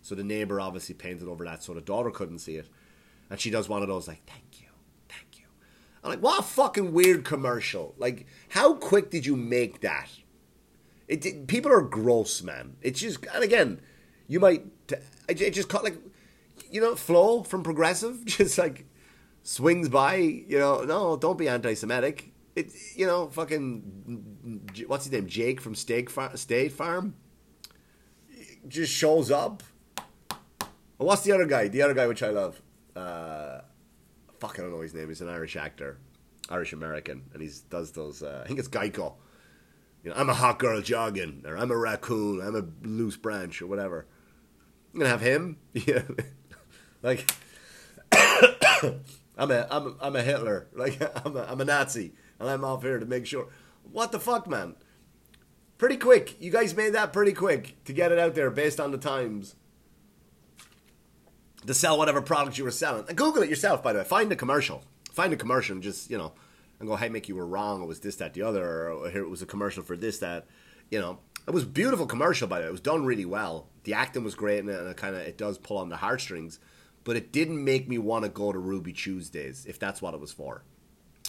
So 0.00 0.14
the 0.14 0.22
neighbor 0.22 0.60
obviously 0.60 0.94
painted 0.94 1.26
over 1.26 1.44
that, 1.44 1.64
so 1.64 1.74
the 1.74 1.80
daughter 1.80 2.12
couldn't 2.12 2.38
see 2.38 2.56
it. 2.56 2.68
And 3.32 3.40
she 3.40 3.48
does 3.48 3.66
one 3.66 3.80
of 3.80 3.88
those 3.88 4.06
like, 4.06 4.22
"Thank 4.26 4.60
you, 4.60 4.68
thank 5.08 5.38
you." 5.38 5.46
I'm 6.04 6.10
like, 6.10 6.20
what 6.20 6.40
a 6.40 6.42
fucking 6.42 6.92
weird 6.92 7.24
commercial. 7.24 7.94
Like, 7.96 8.26
how 8.50 8.74
quick 8.74 9.10
did 9.10 9.24
you 9.24 9.36
make 9.36 9.80
that? 9.80 10.10
It, 11.08 11.46
people 11.46 11.72
are 11.72 11.80
gross, 11.80 12.42
man. 12.42 12.76
It's 12.82 13.00
just, 13.00 13.24
and 13.32 13.42
again, 13.42 13.80
you 14.28 14.38
might, 14.38 14.66
it, 15.30 15.50
just 15.52 15.70
caught 15.70 15.82
like, 15.82 15.96
you 16.70 16.82
know, 16.82 16.94
Flo 16.94 17.42
from 17.42 17.62
Progressive, 17.62 18.22
just 18.26 18.58
like 18.58 18.84
swings 19.42 19.88
by. 19.88 20.16
You 20.16 20.58
know, 20.58 20.82
no, 20.82 21.16
don't 21.16 21.38
be 21.38 21.48
anti-Semitic. 21.48 22.34
It, 22.54 22.70
you 22.94 23.06
know, 23.06 23.28
fucking, 23.28 24.60
what's 24.86 25.06
his 25.06 25.12
name? 25.12 25.26
Jake 25.26 25.58
from 25.58 25.74
Farm. 25.74 26.36
State 26.36 26.72
Farm 26.72 27.14
just 28.68 28.92
shows 28.92 29.30
up. 29.30 29.62
What's 30.98 31.22
the 31.22 31.32
other 31.32 31.46
guy? 31.46 31.68
The 31.68 31.80
other 31.80 31.94
guy 31.94 32.06
which 32.06 32.22
I 32.22 32.28
love. 32.28 32.60
Uh, 32.94 33.60
fuck, 34.38 34.58
I 34.58 34.62
don't 34.62 34.72
know 34.72 34.80
his 34.80 34.94
name. 34.94 35.08
He's 35.08 35.20
an 35.20 35.28
Irish 35.28 35.56
actor, 35.56 35.98
Irish 36.48 36.72
American, 36.72 37.22
and 37.32 37.42
he 37.42 37.50
does 37.70 37.92
those. 37.92 38.22
Uh, 38.22 38.42
I 38.44 38.48
think 38.48 38.58
it's 38.58 38.68
Geico. 38.68 39.14
You 40.02 40.10
know, 40.10 40.16
I'm 40.16 40.28
a 40.28 40.34
hot 40.34 40.58
girl 40.58 40.80
jogging, 40.80 41.44
or 41.46 41.56
I'm 41.56 41.70
a 41.70 41.76
raccoon, 41.76 42.40
I'm 42.40 42.56
a 42.56 42.64
loose 42.86 43.16
branch, 43.16 43.62
or 43.62 43.66
whatever. 43.66 44.06
I'm 44.92 45.00
gonna 45.00 45.10
have 45.10 45.20
him. 45.20 45.58
Yeah, 45.74 46.02
like 47.02 47.30
I'm 48.12 49.50
a 49.50 49.66
I'm 49.70 49.86
a, 49.86 49.94
I'm 50.00 50.16
a 50.16 50.22
Hitler. 50.22 50.68
Like 50.74 51.00
I'm 51.24 51.36
a, 51.36 51.42
I'm 51.44 51.60
a 51.60 51.64
Nazi, 51.64 52.12
and 52.38 52.48
I'm 52.48 52.64
off 52.64 52.82
here 52.82 52.98
to 52.98 53.06
make 53.06 53.26
sure. 53.26 53.48
What 53.90 54.12
the 54.12 54.20
fuck, 54.20 54.48
man? 54.48 54.76
Pretty 55.78 55.96
quick. 55.96 56.40
You 56.40 56.50
guys 56.50 56.76
made 56.76 56.94
that 56.94 57.12
pretty 57.12 57.32
quick 57.32 57.82
to 57.84 57.92
get 57.92 58.12
it 58.12 58.18
out 58.18 58.34
there 58.34 58.50
based 58.50 58.78
on 58.78 58.92
the 58.92 58.98
times 58.98 59.56
to 61.66 61.74
sell 61.74 61.98
whatever 61.98 62.20
product 62.20 62.58
you 62.58 62.64
were 62.64 62.70
selling. 62.70 63.04
And 63.08 63.16
Google 63.16 63.42
it 63.42 63.48
yourself, 63.48 63.82
by 63.82 63.92
the 63.92 64.00
way. 64.00 64.04
Find 64.04 64.30
a 64.32 64.36
commercial. 64.36 64.82
Find 65.12 65.32
a 65.32 65.36
commercial 65.36 65.74
and 65.74 65.82
just, 65.82 66.10
you 66.10 66.18
know, 66.18 66.32
and 66.78 66.88
go, 66.88 66.96
hey, 66.96 67.08
Mick, 67.08 67.28
you 67.28 67.36
were 67.36 67.46
wrong. 67.46 67.82
It 67.82 67.86
was 67.86 68.00
this, 68.00 68.16
that, 68.16 68.34
the 68.34 68.42
other. 68.42 68.90
Or 68.90 69.10
here 69.10 69.22
it 69.22 69.30
was 69.30 69.42
a 69.42 69.46
commercial 69.46 69.82
for 69.82 69.96
this, 69.96 70.18
that. 70.18 70.46
You 70.90 71.00
know, 71.00 71.18
it 71.46 71.52
was 71.52 71.64
beautiful 71.64 72.06
commercial, 72.06 72.46
by 72.48 72.58
the 72.58 72.64
way. 72.64 72.68
It 72.68 72.72
was 72.72 72.80
done 72.80 73.04
really 73.04 73.24
well. 73.24 73.68
The 73.84 73.94
acting 73.94 74.24
was 74.24 74.34
great, 74.34 74.58
and 74.58 74.68
it 74.68 74.96
kind 74.96 75.16
of 75.16 75.22
it 75.22 75.38
does 75.38 75.58
pull 75.58 75.78
on 75.78 75.88
the 75.88 75.96
heartstrings. 75.96 76.58
But 77.04 77.16
it 77.16 77.32
didn't 77.32 77.64
make 77.64 77.88
me 77.88 77.98
want 77.98 78.24
to 78.24 78.28
go 78.28 78.52
to 78.52 78.58
Ruby 78.58 78.92
Tuesdays, 78.92 79.66
if 79.66 79.78
that's 79.78 80.02
what 80.02 80.14
it 80.14 80.20
was 80.20 80.32
for. 80.32 80.62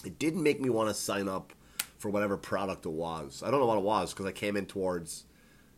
It 0.04 0.18
didn't 0.18 0.42
make 0.42 0.60
me 0.60 0.68
want 0.68 0.88
to 0.88 0.94
sign 0.94 1.28
up 1.28 1.52
for 1.98 2.10
whatever 2.10 2.36
product 2.36 2.84
it 2.84 2.92
was. 2.92 3.42
I 3.44 3.50
don't 3.50 3.58
know 3.58 3.66
what 3.66 3.78
it 3.78 3.84
was 3.84 4.12
because 4.12 4.26
I 4.26 4.32
came 4.32 4.56
in 4.56 4.66
towards 4.66 5.24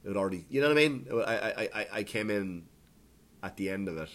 it 0.04 0.16
already. 0.16 0.44
You 0.50 0.60
know 0.60 0.68
what 0.68 0.78
I 0.78 0.80
mean? 0.80 1.06
I 1.12 1.38
I, 1.38 1.68
I, 1.74 1.86
I 1.92 2.02
came 2.02 2.30
in 2.30 2.64
at 3.42 3.56
the 3.56 3.70
end 3.70 3.88
of 3.88 3.96
it 3.96 4.10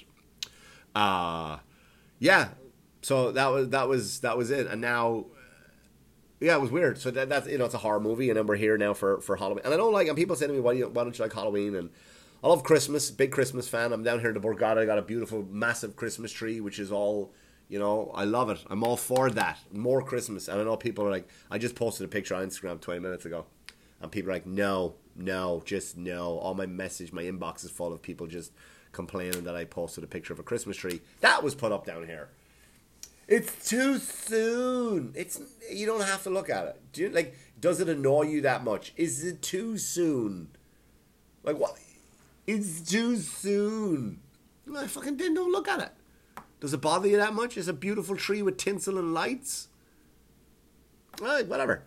uh 0.96 1.58
yeah 2.20 2.50
so 3.02 3.32
that 3.32 3.48
was 3.48 3.70
that 3.70 3.88
was 3.88 4.20
that 4.22 4.38
was 4.38 4.52
it 4.52 4.68
and 4.68 4.82
now 4.82 5.26
yeah 6.40 6.56
it 6.56 6.62
was 6.62 6.72
weird 6.72 6.98
so 6.98 7.12
that, 7.12 7.30
that's 7.30 7.48
you 7.48 7.58
know 7.58 7.66
it's 7.66 7.74
a 7.74 7.80
horror 7.80 8.00
movie 8.00 8.30
and 8.30 8.38
then 8.38 8.46
we're 8.46 8.56
here 8.56 8.78
now 8.78 8.94
for 8.94 9.22
for 9.22 9.36
halloween 9.36 9.64
and 9.64 9.74
i 9.74 9.78
don't 9.78 9.94
like 9.94 10.08
and 10.08 10.18
people 10.18 10.36
say 10.36 10.48
to 10.48 10.54
me 10.54 10.60
why, 10.60 10.74
do 10.74 10.80
you, 10.80 10.88
why 10.90 11.04
don't 11.04 11.18
you 11.18 11.24
like 11.24 11.34
halloween 11.34 11.76
and 11.76 11.90
i 12.44 12.48
love 12.48 12.64
christmas 12.64 13.10
big 13.12 13.32
christmas 13.32 13.68
fan 13.68 13.94
i'm 13.94 14.04
down 14.04 14.20
here 14.20 14.30
in 14.30 14.36
the 14.36 14.42
borgata 14.42 14.80
i 14.80 14.86
got 14.86 14.98
a 14.98 15.02
beautiful 15.04 15.46
massive 15.50 15.96
christmas 15.96 16.32
tree 16.32 16.60
which 16.60 16.80
is 16.80 16.92
all 16.92 17.32
You 17.72 17.80
know, 17.80 18.12
I 18.14 18.26
love 18.26 18.50
it. 18.52 18.60
I'm 18.70 18.84
all 18.84 18.98
for 18.98 19.32
that. 19.32 19.58
More 19.72 20.02
Christmas. 20.04 20.50
And 20.50 20.60
I 20.60 20.64
know 20.66 20.76
people 20.76 21.06
are 21.06 21.10
like, 21.18 21.28
I 21.50 21.58
just 21.58 21.74
posted 21.74 22.04
a 22.04 22.10
picture 22.10 22.36
on 22.36 22.44
Instagram 22.46 22.82
20 22.82 23.00
minutes 23.00 23.24
ago. 23.26 23.46
And 24.02 24.12
people 24.12 24.30
are 24.30 24.36
like, 24.36 24.46
no, 24.46 24.96
no, 25.16 25.62
just 25.64 25.96
no. 25.96 26.38
All 26.40 26.54
my 26.54 26.66
message, 26.66 27.14
my 27.14 27.24
inbox 27.24 27.64
is 27.64 27.72
full 27.72 27.94
of 27.94 28.02
people 28.02 28.28
just 28.28 28.52
complaining 28.92 29.44
that 29.44 29.56
I 29.56 29.66
posted 29.66 30.04
a 30.04 30.08
picture 30.08 30.34
of 30.34 30.40
a 30.40 30.44
Christmas 30.44 30.78
tree. 30.78 31.02
That 31.22 31.44
was 31.44 31.56
put 31.56 31.72
up 31.72 31.86
down 31.86 32.06
here. 32.06 32.30
It's 33.28 33.70
too 33.70 33.98
soon. 33.98 35.14
It's 35.16 35.40
you 35.72 35.86
don't 35.86 36.02
have 36.02 36.24
to 36.24 36.30
look 36.30 36.50
at 36.50 36.66
it. 36.68 36.82
Do 36.92 37.02
you 37.02 37.10
like 37.10 37.36
does 37.60 37.80
it 37.80 37.88
annoy 37.88 38.24
you 38.24 38.42
that 38.42 38.64
much? 38.64 38.94
Is 38.98 39.24
it 39.24 39.42
too 39.42 39.78
soon? 39.78 40.50
Like 41.44 41.58
what? 41.58 41.78
It's 42.48 42.82
too 42.82 43.18
soon. 43.18 44.20
I 44.76 44.88
fucking 44.88 45.18
didn't 45.18 45.36
don't 45.36 45.52
look 45.52 45.68
at 45.68 45.80
it. 45.80 46.44
Does 46.60 46.74
it 46.74 46.82
bother 46.82 47.08
you 47.08 47.18
that 47.18 47.34
much? 47.34 47.58
It's 47.58 47.68
a 47.68 47.74
beautiful 47.74 48.16
tree 48.16 48.42
with 48.42 48.58
tinsel 48.58 48.98
and 48.98 49.14
lights. 49.14 49.68
Well, 51.20 51.44
whatever. 51.46 51.84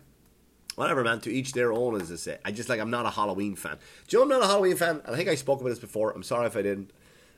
Whatever, 0.75 1.03
man. 1.03 1.21
To 1.21 1.31
each 1.31 1.53
their 1.53 1.71
own, 1.71 1.99
as 1.99 2.11
I 2.11 2.15
say. 2.15 2.37
I 2.43 2.51
just 2.51 2.69
like 2.69 2.79
I'm 2.79 2.89
not 2.89 3.05
a 3.05 3.09
Halloween 3.09 3.55
fan. 3.55 3.77
Do 4.07 4.17
you 4.17 4.19
know 4.19 4.35
I'm 4.35 4.41
not 4.41 4.45
a 4.45 4.51
Halloween 4.51 4.75
fan? 4.75 5.01
And 5.05 5.15
I 5.15 5.17
think 5.17 5.29
I 5.29 5.35
spoke 5.35 5.61
about 5.61 5.69
this 5.69 5.79
before. 5.79 6.11
I'm 6.11 6.23
sorry 6.23 6.47
if 6.47 6.57
I 6.57 6.61
didn't. 6.61 6.91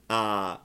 Uh 0.09 0.57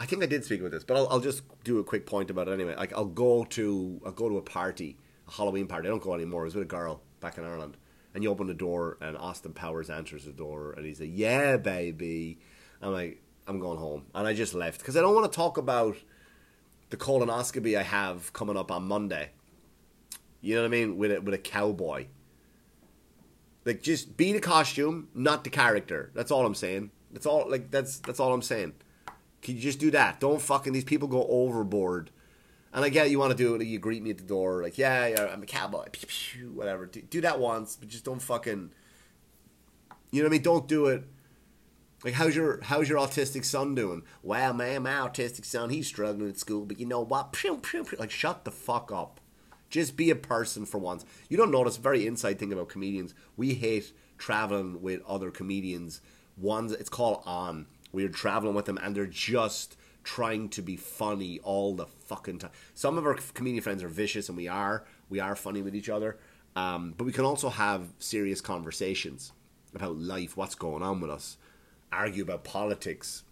I 0.00 0.06
think 0.06 0.22
I 0.22 0.26
did 0.26 0.44
speak 0.44 0.60
about 0.60 0.70
this, 0.70 0.84
but 0.84 0.96
I'll, 0.96 1.08
I'll 1.08 1.20
just 1.20 1.42
do 1.64 1.78
a 1.80 1.84
quick 1.84 2.06
point 2.06 2.30
about 2.30 2.46
it 2.48 2.52
anyway. 2.52 2.76
Like 2.76 2.92
I'll 2.92 3.04
go 3.04 3.44
to 3.44 4.00
I'll 4.06 4.12
go 4.12 4.28
to 4.28 4.38
a 4.38 4.42
party, 4.42 4.96
a 5.26 5.32
Halloween 5.32 5.66
party. 5.66 5.88
I 5.88 5.90
don't 5.90 6.02
go 6.02 6.14
anymore. 6.14 6.42
I 6.42 6.44
was 6.44 6.54
with 6.54 6.62
a 6.62 6.66
girl 6.66 7.02
back 7.20 7.36
in 7.36 7.44
Ireland, 7.44 7.76
and 8.14 8.22
you 8.22 8.30
open 8.30 8.46
the 8.46 8.54
door, 8.54 8.96
and 9.00 9.16
Austin 9.16 9.52
Powers 9.52 9.90
answers 9.90 10.24
the 10.24 10.32
door, 10.32 10.72
and 10.76 10.86
he's 10.86 11.00
like, 11.00 11.10
"Yeah, 11.12 11.56
baby." 11.56 12.38
I'm 12.80 12.92
like, 12.92 13.20
I'm 13.48 13.58
going 13.58 13.78
home, 13.78 14.04
and 14.14 14.24
I 14.24 14.34
just 14.34 14.54
left 14.54 14.78
because 14.78 14.96
I 14.96 15.00
don't 15.00 15.16
want 15.16 15.30
to 15.30 15.34
talk 15.34 15.58
about 15.58 15.96
the 16.90 16.96
colonoscopy 16.96 17.76
I 17.76 17.82
have 17.82 18.32
coming 18.32 18.56
up 18.56 18.70
on 18.70 18.84
Monday. 18.86 19.30
You 20.40 20.54
know 20.54 20.62
what 20.62 20.68
I 20.68 20.70
mean? 20.70 20.96
With 20.96 21.12
a, 21.12 21.20
with 21.20 21.34
a 21.34 21.38
cowboy. 21.38 22.06
Like 23.64 23.82
just 23.82 24.16
be 24.16 24.32
the 24.32 24.40
costume, 24.40 25.08
not 25.14 25.44
the 25.44 25.50
character. 25.50 26.10
That's 26.14 26.30
all 26.30 26.46
I'm 26.46 26.54
saying. 26.54 26.90
That's 27.12 27.26
all. 27.26 27.50
Like 27.50 27.70
that's 27.70 27.98
that's 27.98 28.20
all 28.20 28.32
I'm 28.32 28.42
saying. 28.42 28.72
Can 29.42 29.56
you 29.56 29.60
just 29.60 29.78
do 29.78 29.90
that? 29.90 30.20
Don't 30.20 30.40
fucking 30.40 30.72
these 30.72 30.84
people 30.84 31.08
go 31.08 31.26
overboard. 31.28 32.10
And 32.72 32.84
I 32.84 32.88
get 32.88 33.10
you 33.10 33.18
want 33.18 33.30
to 33.30 33.36
do 33.36 33.54
it. 33.54 33.64
You 33.64 33.78
greet 33.78 34.02
me 34.02 34.10
at 34.10 34.18
the 34.18 34.24
door, 34.24 34.62
like 34.62 34.78
yeah, 34.78 35.06
yeah 35.06 35.28
I'm 35.32 35.42
a 35.42 35.46
cowboy, 35.46 35.86
whatever. 36.52 36.86
Do, 36.86 37.00
do 37.02 37.20
that 37.22 37.40
once, 37.40 37.76
but 37.76 37.88
just 37.88 38.04
don't 38.04 38.22
fucking. 38.22 38.70
You 40.10 40.22
know 40.22 40.26
what 40.26 40.30
I 40.30 40.32
mean? 40.32 40.42
Don't 40.42 40.68
do 40.68 40.86
it. 40.86 41.04
Like 42.04 42.14
how's 42.14 42.36
your 42.36 42.60
how's 42.62 42.88
your 42.88 42.98
autistic 42.98 43.44
son 43.44 43.74
doing? 43.74 44.02
Well, 44.22 44.54
man, 44.54 44.84
my 44.84 44.92
autistic 44.92 45.44
son 45.44 45.70
he's 45.70 45.88
struggling 45.88 46.28
at 46.28 46.38
school, 46.38 46.64
but 46.64 46.78
you 46.78 46.86
know 46.86 47.00
what? 47.00 47.34
Like 47.98 48.10
shut 48.10 48.44
the 48.44 48.50
fuck 48.50 48.92
up. 48.92 49.20
Just 49.68 49.96
be 49.96 50.10
a 50.10 50.16
person 50.16 50.64
for 50.64 50.78
once. 50.78 51.04
You 51.28 51.36
don't 51.36 51.50
notice 51.50 51.76
very 51.76 52.06
inside 52.06 52.38
thing 52.38 52.52
about 52.52 52.68
comedians. 52.68 53.14
We 53.36 53.54
hate 53.54 53.92
traveling 54.16 54.82
with 54.82 55.02
other 55.06 55.30
comedians. 55.30 56.00
Ones 56.36 56.72
it's 56.72 56.88
called 56.88 57.22
on 57.26 57.66
we 57.92 58.04
are 58.04 58.08
traveling 58.08 58.54
with 58.54 58.66
them 58.66 58.78
and 58.78 58.94
they're 58.94 59.06
just 59.06 59.76
trying 60.04 60.48
to 60.50 60.62
be 60.62 60.76
funny 60.76 61.38
all 61.40 61.74
the 61.74 61.86
fucking 61.86 62.38
time. 62.38 62.50
Some 62.74 62.98
of 62.98 63.06
our 63.06 63.14
comedian 63.34 63.62
friends 63.62 63.82
are 63.82 63.88
vicious 63.88 64.28
and 64.28 64.36
we 64.36 64.48
are. 64.48 64.84
We 65.08 65.20
are 65.20 65.36
funny 65.36 65.62
with 65.62 65.74
each 65.74 65.88
other. 65.88 66.18
Um, 66.56 66.94
but 66.96 67.04
we 67.04 67.12
can 67.12 67.24
also 67.24 67.50
have 67.50 67.88
serious 67.98 68.40
conversations 68.40 69.32
about 69.74 69.96
life, 69.96 70.36
what's 70.36 70.54
going 70.54 70.82
on 70.82 71.00
with 71.00 71.10
us, 71.10 71.36
argue 71.92 72.22
about 72.22 72.44
politics. 72.44 73.22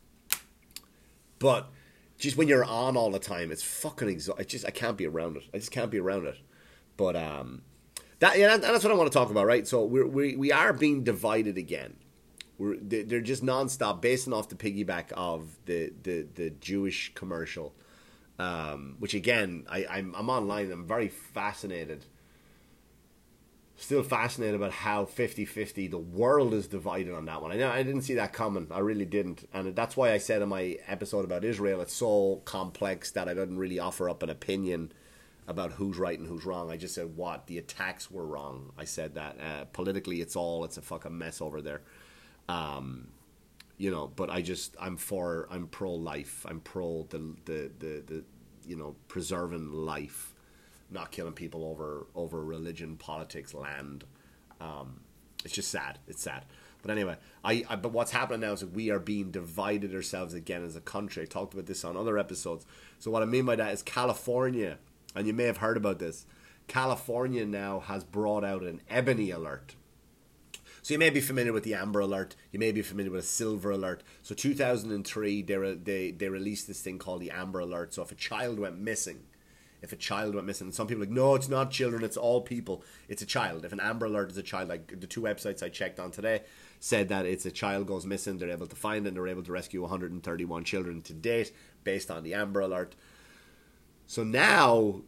But 1.38 1.70
just 2.18 2.36
when 2.36 2.48
you're 2.48 2.64
on 2.64 2.96
all 2.96 3.10
the 3.10 3.18
time, 3.18 3.50
it's 3.50 3.62
fucking 3.62 4.08
exhausting. 4.08 4.44
I 4.44 4.46
just 4.46 4.66
I 4.66 4.70
can't 4.70 4.96
be 4.96 5.06
around 5.06 5.36
it. 5.36 5.44
I 5.54 5.58
just 5.58 5.70
can't 5.70 5.90
be 5.90 5.98
around 5.98 6.26
it. 6.26 6.38
But 6.96 7.16
um, 7.16 7.62
that 8.20 8.38
yeah, 8.38 8.56
that's 8.56 8.84
what 8.84 8.92
I 8.92 8.96
want 8.96 9.10
to 9.10 9.18
talk 9.18 9.30
about, 9.30 9.46
right? 9.46 9.66
So 9.66 9.84
we're, 9.84 10.06
we 10.06 10.36
we 10.36 10.52
are 10.52 10.72
being 10.72 11.04
divided 11.04 11.58
again 11.58 11.96
we're, 12.58 12.76
they're 12.80 13.20
just 13.20 13.44
nonstop, 13.44 14.00
basing 14.00 14.32
off 14.32 14.48
the 14.48 14.54
piggyback 14.54 15.12
of 15.12 15.58
the 15.66 15.92
the, 16.02 16.26
the 16.34 16.50
Jewish 16.50 17.12
commercial, 17.14 17.74
um, 18.38 18.96
which 18.98 19.14
again 19.14 19.66
I, 19.68 19.86
I'm 19.88 20.14
I'm 20.16 20.30
online. 20.30 20.72
I'm 20.72 20.86
very 20.86 21.08
fascinated, 21.08 22.06
still 23.76 24.02
fascinated 24.02 24.54
about 24.54 24.72
how 24.72 25.04
50-50 25.04 25.90
the 25.90 25.98
world 25.98 26.54
is 26.54 26.66
divided 26.66 27.12
on 27.12 27.26
that 27.26 27.42
one. 27.42 27.52
I 27.52 27.56
know 27.56 27.70
I 27.70 27.82
didn't 27.82 28.02
see 28.02 28.14
that 28.14 28.32
coming. 28.32 28.66
I 28.70 28.78
really 28.78 29.04
didn't, 29.04 29.48
and 29.52 29.76
that's 29.76 29.96
why 29.96 30.12
I 30.12 30.18
said 30.18 30.42
in 30.42 30.48
my 30.48 30.78
episode 30.86 31.24
about 31.24 31.44
Israel, 31.44 31.80
it's 31.82 31.92
so 31.92 32.42
complex 32.44 33.10
that 33.12 33.28
I 33.28 33.34
didn't 33.34 33.58
really 33.58 33.78
offer 33.78 34.08
up 34.08 34.22
an 34.22 34.30
opinion 34.30 34.92
about 35.48 35.72
who's 35.72 35.98
right 35.98 36.18
and 36.18 36.28
who's 36.28 36.44
wrong. 36.44 36.70
I 36.70 36.76
just 36.76 36.94
said 36.94 37.16
what 37.16 37.46
the 37.46 37.58
attacks 37.58 38.10
were 38.10 38.26
wrong. 38.26 38.72
I 38.76 38.84
said 38.84 39.14
that 39.14 39.36
uh, 39.40 39.64
politically, 39.66 40.20
it's 40.20 40.36
all 40.36 40.64
it's 40.64 40.76
a 40.76 40.82
fucking 40.82 41.16
mess 41.16 41.40
over 41.40 41.60
there. 41.60 41.82
Um, 42.48 43.08
you 43.78 43.90
know, 43.90 44.10
but 44.14 44.30
I 44.30 44.42
just 44.42 44.76
I'm 44.80 44.96
for 44.96 45.46
I'm 45.50 45.68
pro 45.68 45.92
life. 45.92 46.44
I'm 46.48 46.60
pro 46.60 47.06
the 47.10 47.34
the 47.44 47.70
the, 47.78 48.02
the 48.06 48.24
you 48.66 48.76
know 48.76 48.96
preserving 49.08 49.72
life, 49.72 50.34
not 50.90 51.10
killing 51.10 51.32
people 51.32 51.64
over 51.64 52.06
over 52.14 52.44
religion, 52.44 52.96
politics, 52.96 53.54
land. 53.54 54.04
Um, 54.60 55.00
it's 55.44 55.54
just 55.54 55.70
sad. 55.70 55.98
It's 56.06 56.22
sad. 56.22 56.44
But 56.82 56.90
anyway, 56.92 57.16
I, 57.44 57.64
I, 57.68 57.76
but 57.76 57.92
what's 57.92 58.12
happening 58.12 58.40
now 58.40 58.52
is 58.52 58.60
that 58.60 58.72
we 58.72 58.90
are 58.90 58.98
being 58.98 59.30
divided 59.30 59.94
ourselves 59.94 60.34
again 60.34 60.64
as 60.64 60.76
a 60.76 60.80
country. 60.80 61.24
I 61.24 61.26
talked 61.26 61.52
about 61.54 61.66
this 61.66 61.84
on 61.84 61.96
other 61.96 62.18
episodes. 62.18 62.64
So 62.98 63.10
what 63.10 63.22
I 63.22 63.26
mean 63.26 63.44
by 63.44 63.56
that 63.56 63.72
is 63.72 63.82
California, 63.82 64.78
and 65.14 65.26
you 65.26 65.32
may 65.32 65.44
have 65.44 65.58
heard 65.58 65.76
about 65.76 65.98
this. 65.98 66.26
California 66.68 67.44
now 67.44 67.80
has 67.80 68.04
brought 68.04 68.44
out 68.44 68.62
an 68.62 68.82
ebony 68.88 69.30
alert 69.30 69.74
so 70.86 70.94
you 70.94 70.98
may 71.00 71.10
be 71.10 71.20
familiar 71.20 71.52
with 71.52 71.64
the 71.64 71.74
Amber 71.74 71.98
Alert. 71.98 72.36
You 72.52 72.60
may 72.60 72.70
be 72.70 72.80
familiar 72.80 73.10
with 73.10 73.24
a 73.24 73.26
Silver 73.26 73.72
Alert. 73.72 74.04
So 74.22 74.36
2003, 74.36 75.42
they, 75.42 75.56
re- 75.56 75.74
they, 75.74 76.12
they 76.12 76.28
released 76.28 76.68
this 76.68 76.80
thing 76.80 77.00
called 77.00 77.22
the 77.22 77.32
Amber 77.32 77.58
Alert. 77.58 77.92
So 77.92 78.02
if 78.02 78.12
a 78.12 78.14
child 78.14 78.60
went 78.60 78.78
missing, 78.78 79.24
if 79.82 79.92
a 79.92 79.96
child 79.96 80.34
went 80.34 80.46
missing, 80.46 80.66
and 80.66 80.74
some 80.74 80.86
people 80.86 81.02
like, 81.02 81.10
no, 81.10 81.34
it's 81.34 81.48
not 81.48 81.70
children, 81.70 82.04
it's 82.04 82.16
all 82.16 82.40
people. 82.40 82.84
It's 83.08 83.22
a 83.22 83.26
child. 83.26 83.64
If 83.64 83.72
an 83.72 83.80
Amber 83.80 84.06
Alert 84.06 84.30
is 84.30 84.36
a 84.36 84.42
child, 84.42 84.68
like 84.68 85.00
the 85.00 85.06
two 85.06 85.22
websites 85.22 85.62
I 85.62 85.68
checked 85.68 86.00
on 86.00 86.10
today 86.10 86.42
said 86.80 87.08
that 87.08 87.26
it's 87.26 87.46
a 87.46 87.50
child 87.50 87.86
goes 87.86 88.06
missing, 88.06 88.38
they're 88.38 88.50
able 88.50 88.66
to 88.66 88.76
find 88.76 89.06
and 89.06 89.16
they're 89.16 89.28
able 89.28 89.42
to 89.42 89.52
rescue 89.52 89.82
131 89.82 90.64
children 90.64 91.02
to 91.02 91.12
date 91.12 91.52
based 91.84 92.10
on 92.10 92.22
the 92.22 92.34
Amber 92.34 92.60
Alert. 92.60 92.94
So 94.06 94.22
now 94.22 95.02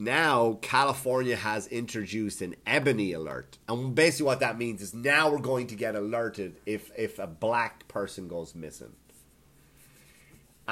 now 0.00 0.58
California 0.62 1.36
has 1.36 1.66
introduced 1.66 2.40
an 2.40 2.56
ebony 2.66 3.12
alert. 3.12 3.58
And 3.68 3.94
basically 3.94 4.26
what 4.26 4.40
that 4.40 4.58
means 4.58 4.80
is 4.80 4.94
now 4.94 5.30
we're 5.30 5.38
going 5.38 5.66
to 5.68 5.74
get 5.74 5.94
alerted 5.94 6.56
if 6.64 6.90
if 6.96 7.18
a 7.18 7.26
black 7.26 7.86
person 7.86 8.26
goes 8.26 8.54
missing. 8.54 8.94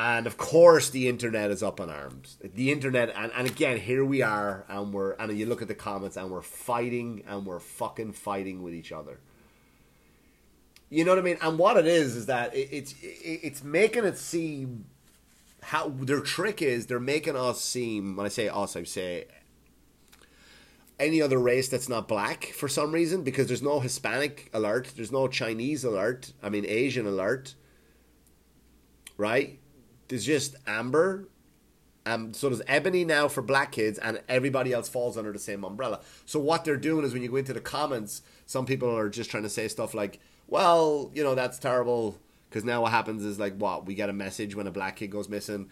And 0.01 0.29
of 0.29 0.37
course 0.37 0.91
the 0.91 1.09
internet 1.09 1.51
is 1.51 1.61
up 1.61 1.81
in 1.81 1.91
arms. 1.91 2.39
The 2.41 2.71
internet 2.71 3.13
and, 3.17 3.33
and 3.35 3.49
again 3.49 3.81
here 3.81 4.05
we 4.05 4.23
are 4.23 4.65
and 4.69 4.93
we're 4.93 5.15
and 5.15 5.37
you 5.37 5.45
look 5.45 5.61
at 5.61 5.67
the 5.67 5.75
comments 5.75 6.17
and 6.17 6.31
we're 6.31 6.41
fighting 6.41 7.25
and 7.27 7.45
we're 7.45 7.59
fucking 7.59 8.13
fighting 8.13 8.63
with 8.63 8.75
each 8.75 8.93
other. 8.93 9.19
You 10.89 11.05
know 11.05 11.11
what 11.11 11.19
I 11.19 11.23
mean? 11.23 11.39
And 11.43 11.59
what 11.59 11.77
it 11.77 11.89
is 11.89 12.15
is 12.15 12.27
that 12.27 12.55
it, 12.55 12.69
it's 12.71 12.93
it, 13.03 13.41
it's 13.43 13.65
making 13.65 14.05
it 14.05 14.17
seem 14.17 14.85
how 15.63 15.89
their 15.89 16.21
trick 16.21 16.63
is 16.63 16.87
they're 16.87 17.01
making 17.01 17.35
us 17.35 17.61
seem 17.61 18.15
when 18.15 18.25
I 18.25 18.29
say 18.29 18.49
us 18.49 18.77
I 18.77 18.85
say 18.85 19.27
any 21.01 21.21
other 21.21 21.39
race 21.41 21.69
that's 21.69 21.89
not 21.89 22.07
black 22.07 22.45
for 22.45 22.69
some 22.69 22.93
reason 22.93 23.25
because 23.25 23.49
there's 23.49 23.63
no 23.63 23.81
Hispanic 23.81 24.49
alert, 24.55 24.93
there's 24.95 25.11
no 25.11 25.27
Chinese 25.27 25.83
alert, 25.83 26.35
I 26.41 26.51
mean 26.51 26.65
Asian 26.69 27.05
alert, 27.05 27.57
right? 29.17 29.58
There's 30.09 30.25
just 30.25 30.57
amber. 30.67 31.29
Um, 32.07 32.33
so 32.33 32.49
there's 32.49 32.63
ebony 32.67 33.05
now 33.05 33.29
for 33.29 33.43
black 33.43 33.73
kids, 33.73 33.99
and 33.99 34.23
everybody 34.29 34.73
else 34.73 34.89
falls 34.89 35.19
under 35.19 35.33
the 35.33 35.39
same 35.39 35.63
umbrella. 35.63 36.01
So 36.25 36.41
what 36.41 36.65
they're 36.65 36.79
doing 36.79 37.05
is 37.05 37.13
when 37.13 37.23
you 37.23 37.29
go 37.29 37.37
into 37.37 37.53
the 37.53 37.61
comments, 37.61 38.23
some 38.47 38.65
people 38.65 38.97
are 38.97 39.11
just 39.11 39.31
trying 39.31 39.43
to 39.43 39.51
say 39.51 39.69
stuff 39.69 39.93
like, 39.93 40.19
"Well, 40.47 41.11
you 41.15 41.23
know, 41.23 41.35
that's 41.35 41.59
terrible." 41.59 42.19
Because 42.49 42.65
now 42.65 42.81
what 42.81 42.93
happens 42.93 43.25
is 43.27 43.39
like 43.39 43.57
what 43.59 43.85
we 43.85 43.95
get 43.95 44.09
a 44.09 44.15
message 44.15 44.55
when 44.55 44.67
a 44.67 44.71
black 44.71 44.97
kid 44.97 45.11
goes 45.11 45.29
missing, 45.29 45.69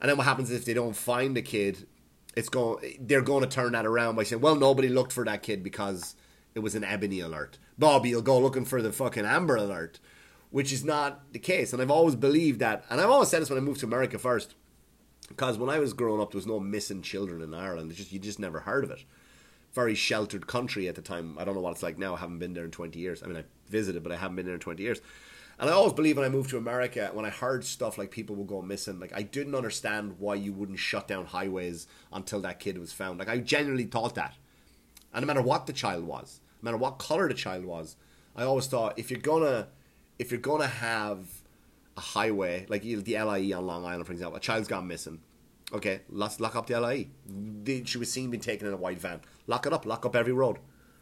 and 0.00 0.10
then 0.10 0.16
what 0.16 0.26
happens 0.26 0.50
is 0.50 0.58
if 0.58 0.64
they 0.64 0.74
don't 0.74 0.96
find 0.96 1.36
the 1.36 1.42
kid? 1.42 1.86
It's 2.34 2.48
going 2.48 2.98
they're 3.00 3.22
going 3.22 3.44
to 3.44 3.48
turn 3.48 3.72
that 3.72 3.86
around 3.86 4.16
by 4.16 4.24
saying, 4.24 4.42
well, 4.42 4.56
nobody 4.56 4.88
looked 4.88 5.12
for 5.12 5.24
that 5.24 5.42
kid 5.42 5.62
because 5.62 6.16
it 6.54 6.58
was 6.58 6.74
an 6.74 6.84
ebony 6.84 7.20
alert. 7.20 7.58
Bobby 7.78 8.10
you'll 8.10 8.22
go 8.22 8.38
looking 8.38 8.64
for 8.64 8.82
the 8.82 8.92
fucking 8.92 9.24
amber 9.24 9.56
alert, 9.56 10.00
which 10.56 10.72
is 10.72 10.86
not 10.86 11.34
the 11.34 11.38
case. 11.38 11.74
And 11.74 11.82
I've 11.82 11.90
always 11.90 12.14
believed 12.14 12.60
that, 12.60 12.82
and 12.88 12.98
I've 12.98 13.10
always 13.10 13.28
said 13.28 13.42
this 13.42 13.50
when 13.50 13.58
I 13.58 13.60
moved 13.60 13.80
to 13.80 13.86
America 13.86 14.18
first, 14.18 14.54
because 15.28 15.58
when 15.58 15.68
I 15.68 15.78
was 15.78 15.92
growing 15.92 16.18
up, 16.18 16.30
there 16.30 16.38
was 16.38 16.46
no 16.46 16.58
missing 16.58 17.02
children 17.02 17.42
in 17.42 17.52
Ireland. 17.52 17.90
It's 17.90 17.98
just 17.98 18.10
you 18.10 18.18
just 18.18 18.38
never 18.38 18.60
heard 18.60 18.82
of 18.82 18.90
it. 18.90 19.04
Very 19.74 19.94
sheltered 19.94 20.46
country 20.46 20.88
at 20.88 20.94
the 20.94 21.02
time. 21.02 21.36
I 21.38 21.44
don't 21.44 21.56
know 21.56 21.60
what 21.60 21.72
it's 21.72 21.82
like 21.82 21.98
now. 21.98 22.14
I 22.14 22.20
haven't 22.20 22.38
been 22.38 22.54
there 22.54 22.64
in 22.64 22.70
twenty 22.70 23.00
years. 23.00 23.22
I 23.22 23.26
mean, 23.26 23.36
I 23.36 23.44
visited, 23.68 24.02
but 24.02 24.12
I 24.12 24.16
haven't 24.16 24.36
been 24.36 24.46
there 24.46 24.54
in 24.54 24.60
twenty 24.60 24.82
years. 24.82 25.02
And 25.58 25.68
I 25.68 25.74
always 25.74 25.92
believe 25.92 26.16
when 26.16 26.24
I 26.24 26.30
moved 26.30 26.48
to 26.48 26.56
America, 26.56 27.10
when 27.12 27.26
I 27.26 27.30
heard 27.30 27.62
stuff 27.62 27.98
like 27.98 28.10
people 28.10 28.34
would 28.36 28.46
go 28.46 28.62
missing, 28.62 28.98
like 28.98 29.12
I 29.14 29.20
didn't 29.20 29.54
understand 29.54 30.14
why 30.18 30.36
you 30.36 30.54
wouldn't 30.54 30.78
shut 30.78 31.06
down 31.06 31.26
highways 31.26 31.86
until 32.10 32.40
that 32.40 32.60
kid 32.60 32.78
was 32.78 32.94
found. 32.94 33.18
Like 33.18 33.28
I 33.28 33.40
genuinely 33.40 33.84
thought 33.84 34.14
that. 34.14 34.38
And 35.12 35.20
no 35.22 35.26
matter 35.26 35.42
what 35.42 35.66
the 35.66 35.74
child 35.74 36.04
was, 36.04 36.40
no 36.62 36.68
matter 36.68 36.78
what 36.78 36.96
color 36.96 37.28
the 37.28 37.34
child 37.34 37.66
was, 37.66 37.96
I 38.34 38.44
always 38.44 38.68
thought 38.68 38.98
if 38.98 39.10
you're 39.10 39.20
gonna 39.20 39.68
if 40.18 40.30
you're 40.30 40.40
gonna 40.40 40.66
have 40.66 41.26
a 41.96 42.00
highway 42.00 42.66
like 42.68 42.82
the 42.82 43.18
LIE 43.18 43.52
on 43.52 43.66
Long 43.66 43.84
Island, 43.84 44.06
for 44.06 44.12
example, 44.12 44.36
a 44.36 44.40
child's 44.40 44.68
gone 44.68 44.86
missing. 44.86 45.20
Okay, 45.72 46.02
let's 46.08 46.38
lock 46.38 46.54
up 46.54 46.66
the 46.66 46.80
LIE. 46.80 47.08
She 47.84 47.98
was 47.98 48.10
seen 48.12 48.30
being 48.30 48.40
taken 48.40 48.68
in 48.68 48.72
a 48.72 48.76
white 48.76 49.00
van. 49.00 49.20
Lock 49.46 49.66
it 49.66 49.72
up. 49.72 49.84
Lock 49.84 50.06
up 50.06 50.14
every 50.14 50.32
road. 50.32 50.58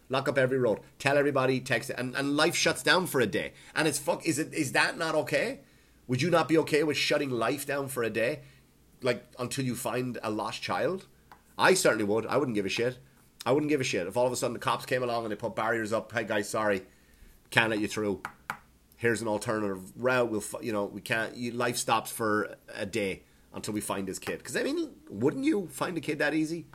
Lock 0.08 0.28
up 0.28 0.38
every 0.38 0.58
road. 0.58 0.80
Tell 0.98 1.18
everybody. 1.18 1.60
Text 1.60 1.90
it, 1.90 1.96
and, 1.98 2.14
and 2.14 2.36
life 2.36 2.54
shuts 2.54 2.82
down 2.82 3.06
for 3.06 3.20
a 3.20 3.26
day. 3.26 3.52
And 3.74 3.86
it's 3.86 3.98
fuck. 3.98 4.26
Is 4.26 4.38
it 4.38 4.54
is 4.54 4.72
that 4.72 4.96
not 4.96 5.14
okay? 5.14 5.60
Would 6.06 6.22
you 6.22 6.30
not 6.30 6.48
be 6.48 6.58
okay 6.58 6.82
with 6.82 6.96
shutting 6.96 7.30
life 7.30 7.66
down 7.66 7.88
for 7.88 8.02
a 8.02 8.10
day, 8.10 8.40
like 9.02 9.24
until 9.38 9.64
you 9.64 9.74
find 9.74 10.18
a 10.22 10.30
lost 10.30 10.62
child? 10.62 11.06
I 11.58 11.74
certainly 11.74 12.04
would. 12.04 12.26
I 12.26 12.36
wouldn't 12.36 12.54
give 12.54 12.66
a 12.66 12.70
shit. 12.70 12.98
I 13.46 13.52
wouldn't 13.52 13.70
give 13.70 13.80
a 13.80 13.84
shit 13.84 14.06
if 14.06 14.16
all 14.16 14.26
of 14.26 14.32
a 14.32 14.36
sudden 14.36 14.54
the 14.54 14.58
cops 14.58 14.86
came 14.86 15.02
along 15.02 15.24
and 15.24 15.32
they 15.32 15.36
put 15.36 15.54
barriers 15.54 15.92
up. 15.92 16.10
Hey 16.12 16.24
guys, 16.24 16.48
sorry, 16.48 16.82
can't 17.50 17.70
let 17.70 17.80
you 17.80 17.88
through. 17.88 18.22
Here's 18.96 19.20
an 19.20 19.28
alternative 19.28 19.92
route. 19.96 20.30
We'll, 20.30 20.44
you 20.62 20.72
know, 20.72 20.84
we 20.84 21.00
can't. 21.00 21.36
You, 21.36 21.52
life 21.52 21.76
stops 21.76 22.10
for 22.10 22.56
a 22.74 22.86
day 22.86 23.22
until 23.52 23.74
we 23.74 23.80
find 23.80 24.06
this 24.06 24.18
kid. 24.18 24.38
Because 24.38 24.56
I 24.56 24.62
mean, 24.62 24.90
wouldn't 25.08 25.44
you 25.44 25.68
find 25.68 25.96
a 25.96 26.00
kid 26.00 26.18
that 26.18 26.34
easy? 26.34 26.66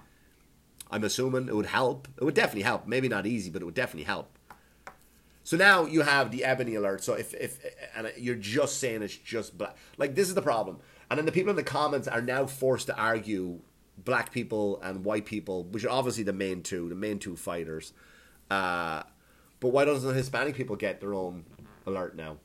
I'm 0.91 1.03
assuming 1.03 1.47
it 1.47 1.55
would 1.55 1.67
help. 1.67 2.07
It 2.17 2.23
would 2.23 2.33
definitely 2.33 2.63
help. 2.63 2.87
Maybe 2.87 3.07
not 3.07 3.25
easy, 3.27 3.49
but 3.49 3.61
it 3.61 3.65
would 3.65 3.75
definitely 3.75 4.05
help. 4.05 4.37
So 5.43 5.57
now 5.57 5.85
you 5.85 6.01
have 6.01 6.31
the 6.31 6.43
ebony 6.43 6.75
alert. 6.75 7.03
So 7.03 7.13
if 7.13 7.33
if 7.33 7.59
and 7.95 8.11
you're 8.17 8.35
just 8.35 8.79
saying 8.79 9.01
it's 9.01 9.15
just 9.15 9.57
black, 9.57 9.75
like 9.97 10.15
this 10.15 10.27
is 10.27 10.35
the 10.35 10.41
problem. 10.41 10.79
And 11.09 11.17
then 11.17 11.25
the 11.25 11.31
people 11.31 11.49
in 11.49 11.55
the 11.55 11.63
comments 11.63 12.07
are 12.07 12.21
now 12.21 12.45
forced 12.45 12.87
to 12.87 12.95
argue 12.95 13.59
black 13.97 14.31
people 14.31 14.79
and 14.81 15.03
white 15.03 15.25
people, 15.25 15.63
which 15.63 15.83
are 15.83 15.89
obviously 15.89 16.23
the 16.23 16.33
main 16.33 16.61
two, 16.61 16.87
the 16.89 16.95
main 16.95 17.19
two 17.19 17.35
fighters. 17.35 17.93
Uh, 18.49 19.03
but 19.59 19.69
why 19.69 19.85
doesn't 19.85 20.07
the 20.07 20.15
Hispanic 20.15 20.55
people 20.55 20.75
get 20.75 21.01
their 21.01 21.13
own 21.13 21.45
alert 21.85 22.15
now? 22.15 22.37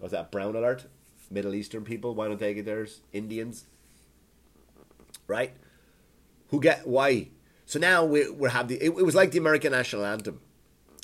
Was 0.00 0.12
that 0.12 0.30
brown 0.30 0.56
alert? 0.56 0.86
Middle 1.30 1.54
Eastern 1.54 1.84
people, 1.84 2.14
why 2.14 2.26
don't 2.26 2.40
they 2.40 2.54
get 2.54 2.64
theirs? 2.64 3.00
Indians, 3.12 3.66
right? 5.28 5.52
Who 6.48 6.60
get 6.60 6.86
why? 6.86 7.28
So 7.66 7.78
now 7.78 8.04
we 8.04 8.28
we 8.28 8.50
have 8.50 8.66
the. 8.66 8.76
It, 8.76 8.88
it 8.88 9.04
was 9.04 9.14
like 9.14 9.30
the 9.30 9.38
American 9.38 9.70
national 9.70 10.04
anthem. 10.04 10.40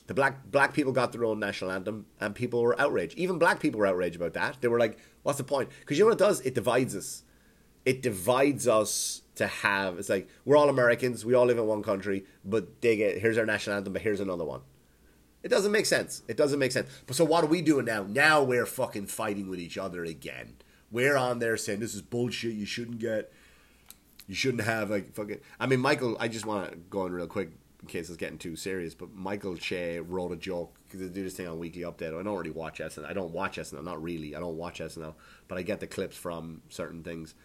The 0.09 0.15
black 0.15 0.51
black 0.51 0.75
people 0.75 0.93
got 0.93 1.13
their 1.13 1.25
own 1.25 1.39
national 1.39 1.71
anthem, 1.71 2.07
and 2.21 2.35
people 2.35 2.63
were 2.63 2.79
outraged. 2.81 3.17
Even 3.17 3.39
black 3.39 3.61
people 3.61 3.79
were 3.79 3.87
outraged 3.87 4.17
about 4.17 4.35
that. 4.35 4.57
They 4.61 4.69
were 4.69 4.81
like, 4.81 4.99
"What's 5.23 5.39
the 5.39 5.45
point?" 5.45 5.69
Because 5.81 5.97
you 5.97 6.05
know 6.05 6.09
what 6.11 6.21
it 6.21 6.25
does? 6.25 6.41
It 6.41 6.55
divides 6.55 6.97
us. 6.97 7.23
It 7.85 8.03
divides 8.03 8.67
us 8.67 9.23
to 9.37 9.47
have. 9.47 10.01
It's 10.01 10.09
like 10.09 10.29
we're 10.45 10.57
all 10.57 10.69
Americans. 10.69 11.25
We 11.25 11.35
all 11.35 11.47
live 11.47 11.59
in 11.59 11.67
one 11.67 11.85
country, 11.85 12.25
but 12.45 12.81
they 12.81 12.97
get 12.97 13.19
here's 13.19 13.39
our 13.39 13.47
national 13.47 13.77
anthem, 13.77 13.93
but 13.93 14.03
here's 14.03 14.21
another 14.21 14.45
one. 14.45 14.63
It 15.47 15.51
doesn't 15.51 15.71
make 15.71 15.87
sense. 15.87 16.25
It 16.27 16.37
doesn't 16.37 16.59
make 16.59 16.73
sense. 16.73 16.91
But 17.07 17.15
so 17.15 17.25
what 17.25 17.45
are 17.45 17.47
we 17.47 17.63
doing 17.63 17.85
now? 17.85 18.03
Now 18.03 18.43
we're 18.43 18.67
fucking 18.67 19.07
fighting 19.07 19.49
with 19.49 19.61
each 19.61 19.79
other 19.79 20.05
again. 20.05 20.57
We're 20.91 21.17
on 21.17 21.39
there 21.39 21.57
saying 21.57 21.79
this 21.79 21.95
is 21.95 22.03
bullshit. 22.03 22.55
You 22.55 22.67
shouldn't 22.67 22.99
get. 22.99 23.33
You 24.27 24.35
shouldn't 24.35 24.65
have 24.65 24.91
like 24.91 25.15
fucking. 25.15 25.39
I 25.61 25.67
mean, 25.67 25.79
Michael. 25.79 26.17
I 26.19 26.27
just 26.27 26.47
want 26.47 26.73
to 26.73 26.77
go 26.91 27.07
in 27.07 27.13
real 27.13 27.29
quick 27.29 27.51
in 27.81 27.87
case 27.87 28.09
it's 28.09 28.17
getting 28.17 28.39
too 28.39 28.57
serious. 28.57 28.93
But 28.97 29.15
Michael 29.15 29.57
Che 29.57 30.01
wrote 30.01 30.33
a 30.33 30.37
joke 30.37 30.75
because 30.85 30.99
they 30.99 31.15
do 31.15 31.23
this 31.23 31.35
thing 31.35 31.47
on 31.47 31.61
Weekly 31.61 31.83
Update. 31.83 32.19
I 32.19 32.25
don't 32.25 32.37
really 32.37 32.51
watch 32.51 32.81
SNL. 32.81 33.07
I 33.07 33.13
don't 33.13 33.31
watch 33.31 33.57
SNL. 33.57 33.85
Not 33.85 34.03
really. 34.03 34.35
I 34.35 34.41
don't 34.41 34.57
watch 34.57 34.81
SNL. 34.81 35.15
But 35.47 35.59
I 35.59 35.63
get 35.63 35.79
the 35.79 35.87
clips 35.87 36.17
from 36.17 36.63
certain 36.71 37.05
things 37.05 37.37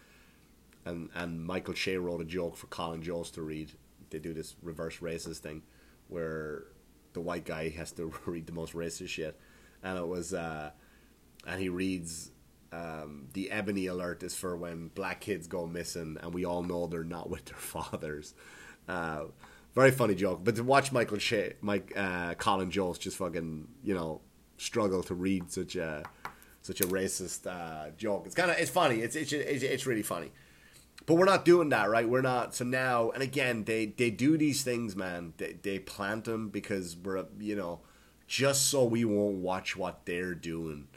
and 0.84 1.08
and 1.14 1.44
Michael 1.44 1.74
Che 1.74 1.96
wrote 1.96 2.20
a 2.20 2.24
joke 2.24 2.56
for 2.56 2.66
Colin 2.66 3.02
Jost 3.02 3.34
to 3.34 3.42
read. 3.42 3.70
They 4.10 4.18
do 4.18 4.34
this 4.34 4.56
reverse 4.60 4.98
racist 4.98 5.38
thing, 5.38 5.62
where 6.08 6.64
the 7.12 7.20
white 7.20 7.44
guy 7.44 7.68
has 7.70 7.92
to 7.92 8.12
read 8.26 8.46
the 8.46 8.52
most 8.52 8.74
racist 8.74 9.08
shit, 9.08 9.38
and 9.82 9.98
it 9.98 10.06
was, 10.06 10.34
uh, 10.34 10.70
and 11.46 11.60
he 11.60 11.68
reads. 11.68 12.30
Um, 12.74 13.28
the 13.34 13.50
ebony 13.50 13.84
alert 13.84 14.22
is 14.22 14.34
for 14.34 14.56
when 14.56 14.88
black 14.94 15.20
kids 15.20 15.46
go 15.46 15.66
missing, 15.66 16.16
and 16.22 16.32
we 16.32 16.46
all 16.46 16.62
know 16.62 16.86
they're 16.86 17.04
not 17.04 17.28
with 17.28 17.44
their 17.44 17.58
fathers. 17.58 18.32
Uh, 18.88 19.24
very 19.74 19.90
funny 19.90 20.14
joke, 20.14 20.40
but 20.42 20.56
to 20.56 20.64
watch 20.64 20.92
Michael 20.92 21.18
Che, 21.18 21.54
Mike, 21.60 21.92
uh, 21.96 22.34
Colin 22.34 22.70
Jost 22.70 23.02
just 23.02 23.16
fucking, 23.16 23.68
you 23.84 23.94
know, 23.94 24.20
struggle 24.58 25.02
to 25.04 25.14
read 25.14 25.50
such 25.50 25.76
a 25.76 26.02
such 26.62 26.80
a 26.80 26.84
racist 26.84 27.46
uh, 27.46 27.90
joke. 27.96 28.24
It's 28.26 28.34
kind 28.34 28.50
of 28.50 28.58
it's 28.58 28.70
funny. 28.70 29.00
It's, 29.00 29.16
it's 29.16 29.32
it's 29.32 29.62
it's 29.62 29.86
really 29.86 30.02
funny. 30.02 30.30
But 31.06 31.14
we're 31.14 31.24
not 31.24 31.44
doing 31.44 31.68
that, 31.70 31.90
right? 31.90 32.08
We're 32.08 32.22
not. 32.22 32.54
So 32.54 32.64
now, 32.64 33.10
and 33.10 33.22
again, 33.22 33.64
they 33.64 33.86
they 33.86 34.10
do 34.10 34.36
these 34.36 34.62
things, 34.62 34.94
man. 34.94 35.34
They 35.36 35.54
they 35.60 35.78
plant 35.78 36.24
them 36.24 36.48
because 36.48 36.96
we're 36.96 37.24
you 37.38 37.56
know, 37.56 37.80
just 38.26 38.68
so 38.68 38.84
we 38.84 39.04
won't 39.04 39.36
watch 39.38 39.76
what 39.76 40.06
they're 40.06 40.34
doing. 40.34 40.88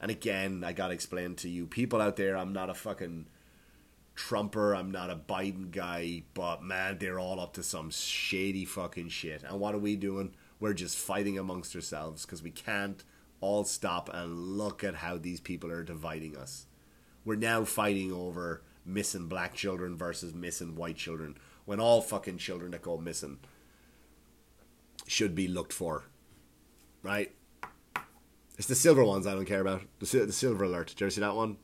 And 0.00 0.10
again, 0.10 0.62
I 0.64 0.72
gotta 0.72 0.94
explain 0.94 1.34
to 1.36 1.48
you 1.48 1.66
people 1.66 2.02
out 2.02 2.16
there, 2.16 2.36
I'm 2.36 2.52
not 2.52 2.68
a 2.68 2.74
fucking 2.74 3.26
Trumper, 4.14 4.74
I'm 4.74 4.90
not 4.90 5.10
a 5.10 5.16
Biden 5.16 5.70
guy, 5.70 6.22
but 6.34 6.62
man, 6.62 6.98
they're 6.98 7.18
all 7.18 7.40
up 7.40 7.54
to 7.54 7.62
some 7.62 7.90
shady 7.90 8.64
fucking 8.64 9.08
shit. 9.08 9.42
And 9.42 9.58
what 9.58 9.74
are 9.74 9.78
we 9.78 9.96
doing? 9.96 10.34
We're 10.60 10.74
just 10.74 10.96
fighting 10.96 11.38
amongst 11.38 11.74
ourselves 11.74 12.24
because 12.24 12.42
we 12.42 12.50
can't 12.50 13.02
all 13.40 13.64
stop 13.64 14.08
and 14.12 14.56
look 14.56 14.84
at 14.84 14.96
how 14.96 15.18
these 15.18 15.40
people 15.40 15.70
are 15.70 15.82
dividing 15.82 16.36
us. 16.36 16.66
We're 17.24 17.36
now 17.36 17.64
fighting 17.64 18.12
over 18.12 18.62
missing 18.84 19.28
black 19.28 19.54
children 19.54 19.96
versus 19.96 20.34
missing 20.34 20.76
white 20.76 20.96
children 20.96 21.36
when 21.64 21.80
all 21.80 22.00
fucking 22.00 22.38
children 22.38 22.72
that 22.72 22.82
go 22.82 22.98
missing 22.98 23.38
should 25.06 25.34
be 25.34 25.48
looked 25.48 25.72
for, 25.72 26.04
right? 27.02 27.32
It's 28.56 28.68
the 28.68 28.74
silver 28.74 29.04
ones 29.04 29.26
I 29.26 29.32
don't 29.32 29.46
care 29.46 29.60
about. 29.60 29.82
The, 29.98 30.26
the 30.26 30.32
silver 30.32 30.64
alert. 30.64 30.88
Did 30.88 31.00
you 31.00 31.06
ever 31.06 31.10
see 31.10 31.20
that 31.20 31.34
one? 31.34 31.56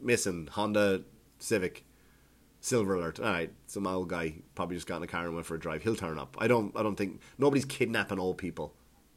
Missing 0.00 0.48
Honda 0.52 1.02
Civic. 1.38 1.84
Silver 2.60 2.94
alert. 2.94 3.20
All 3.20 3.26
right, 3.26 3.52
some 3.66 3.86
old 3.86 4.08
guy 4.08 4.34
probably 4.54 4.76
just 4.76 4.86
got 4.86 4.96
in 4.96 5.02
a 5.02 5.06
car 5.06 5.26
and 5.26 5.34
went 5.34 5.46
for 5.46 5.54
a 5.54 5.60
drive. 5.60 5.82
He'll 5.82 5.94
turn 5.94 6.18
up. 6.18 6.36
I 6.40 6.48
don't. 6.48 6.76
I 6.76 6.82
don't 6.82 6.96
think 6.96 7.20
nobody's 7.36 7.64
kidnapping 7.64 8.18
old 8.18 8.38
people. 8.38 8.74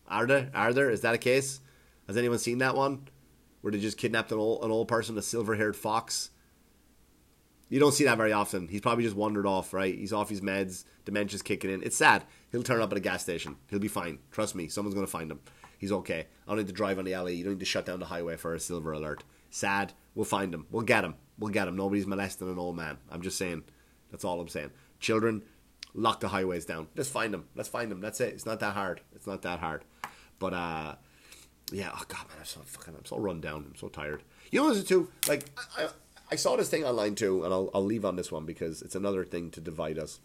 Are 0.07 0.27
there? 0.27 0.51
Are 0.53 0.73
there? 0.73 0.91
Is 0.91 1.01
that 1.01 1.15
a 1.15 1.17
case? 1.17 1.59
Has 2.05 2.17
anyone 2.17 2.37
seen 2.37 2.59
that 2.59 2.75
one? 2.75 3.07
Where 3.61 3.71
they 3.71 3.79
just 3.79 3.97
kidnapped 3.97 4.31
an 4.31 4.37
old 4.37 4.63
an 4.63 4.69
old 4.69 4.87
person, 4.87 5.17
a 5.17 5.23
silver 5.23 5.55
haired 5.55 5.75
fox, 5.75 6.29
you 7.71 7.79
don't 7.79 7.93
see 7.93 8.03
that 8.03 8.17
very 8.17 8.33
often. 8.33 8.67
He's 8.67 8.81
probably 8.81 9.05
just 9.05 9.15
wandered 9.15 9.45
off, 9.45 9.73
right? 9.73 9.97
He's 9.97 10.11
off 10.11 10.29
his 10.29 10.41
meds, 10.41 10.83
dementia's 11.05 11.41
kicking 11.41 11.71
in. 11.71 11.81
It's 11.81 11.95
sad. 11.95 12.25
He'll 12.51 12.63
turn 12.63 12.81
up 12.81 12.91
at 12.91 12.97
a 12.97 13.01
gas 13.01 13.23
station. 13.23 13.55
He'll 13.69 13.79
be 13.79 13.87
fine. 13.87 14.19
Trust 14.29 14.55
me, 14.55 14.67
someone's 14.67 14.93
going 14.93 15.07
to 15.07 15.11
find 15.11 15.31
him. 15.31 15.39
He's 15.77 15.93
okay. 15.93 16.27
I 16.45 16.49
don't 16.49 16.57
need 16.57 16.67
to 16.67 16.73
drive 16.73 16.99
on 16.99 17.05
the 17.05 17.13
alley. 17.13 17.33
You 17.35 17.45
don't 17.45 17.53
need 17.53 17.61
to 17.61 17.65
shut 17.65 17.85
down 17.85 18.01
the 18.01 18.07
highway 18.07 18.35
for 18.35 18.53
a 18.53 18.59
silver 18.59 18.91
alert. 18.91 19.23
Sad. 19.49 19.93
We'll 20.15 20.25
find 20.25 20.53
him. 20.53 20.67
We'll 20.69 20.83
get 20.83 21.05
him. 21.05 21.15
We'll 21.39 21.53
get 21.53 21.69
him. 21.69 21.77
Nobody's 21.77 22.05
molesting 22.05 22.51
an 22.51 22.59
old 22.59 22.75
man. 22.75 22.97
I'm 23.09 23.21
just 23.21 23.37
saying. 23.37 23.63
That's 24.11 24.25
all 24.25 24.41
I'm 24.41 24.49
saying. 24.49 24.71
Children, 24.99 25.41
lock 25.93 26.19
the 26.19 26.27
highways 26.27 26.65
down. 26.65 26.87
Just 26.97 27.11
find 27.13 27.33
them. 27.33 27.45
Let's 27.55 27.69
find 27.69 27.89
them. 27.89 28.01
That's 28.01 28.19
it. 28.19 28.33
It's 28.33 28.45
not 28.45 28.59
that 28.59 28.73
hard. 28.73 28.99
It's 29.15 29.25
not 29.25 29.43
that 29.43 29.59
hard. 29.59 29.85
But 30.39 30.53
uh, 30.53 30.95
yeah. 31.71 31.91
Oh 31.93 32.03
god, 32.09 32.27
man, 32.27 32.39
I'm 32.39 32.45
so 32.45 32.59
fucking. 32.65 32.95
I'm 32.97 33.05
so 33.05 33.17
run 33.17 33.39
down. 33.39 33.65
I'm 33.69 33.75
so 33.77 33.87
tired. 33.87 34.23
You 34.51 34.59
know, 34.59 34.67
what 34.67 34.85
too. 34.85 35.09
Like 35.29 35.45
I, 35.77 35.85
I 35.85 35.87
saw 36.35 36.55
this 36.55 36.69
thing 36.69 36.85
online 36.85 37.15
too, 37.15 37.43
and 37.43 37.53
I'll 37.53 37.69
I'll 37.73 37.83
leave 37.83 38.05
on 38.05 38.15
this 38.15 38.31
one 38.31 38.45
because 38.45 38.81
it's 38.81 38.95
another 38.95 39.25
thing 39.25 39.51
to 39.51 39.61
divide 39.61 39.99
us. 39.99 40.19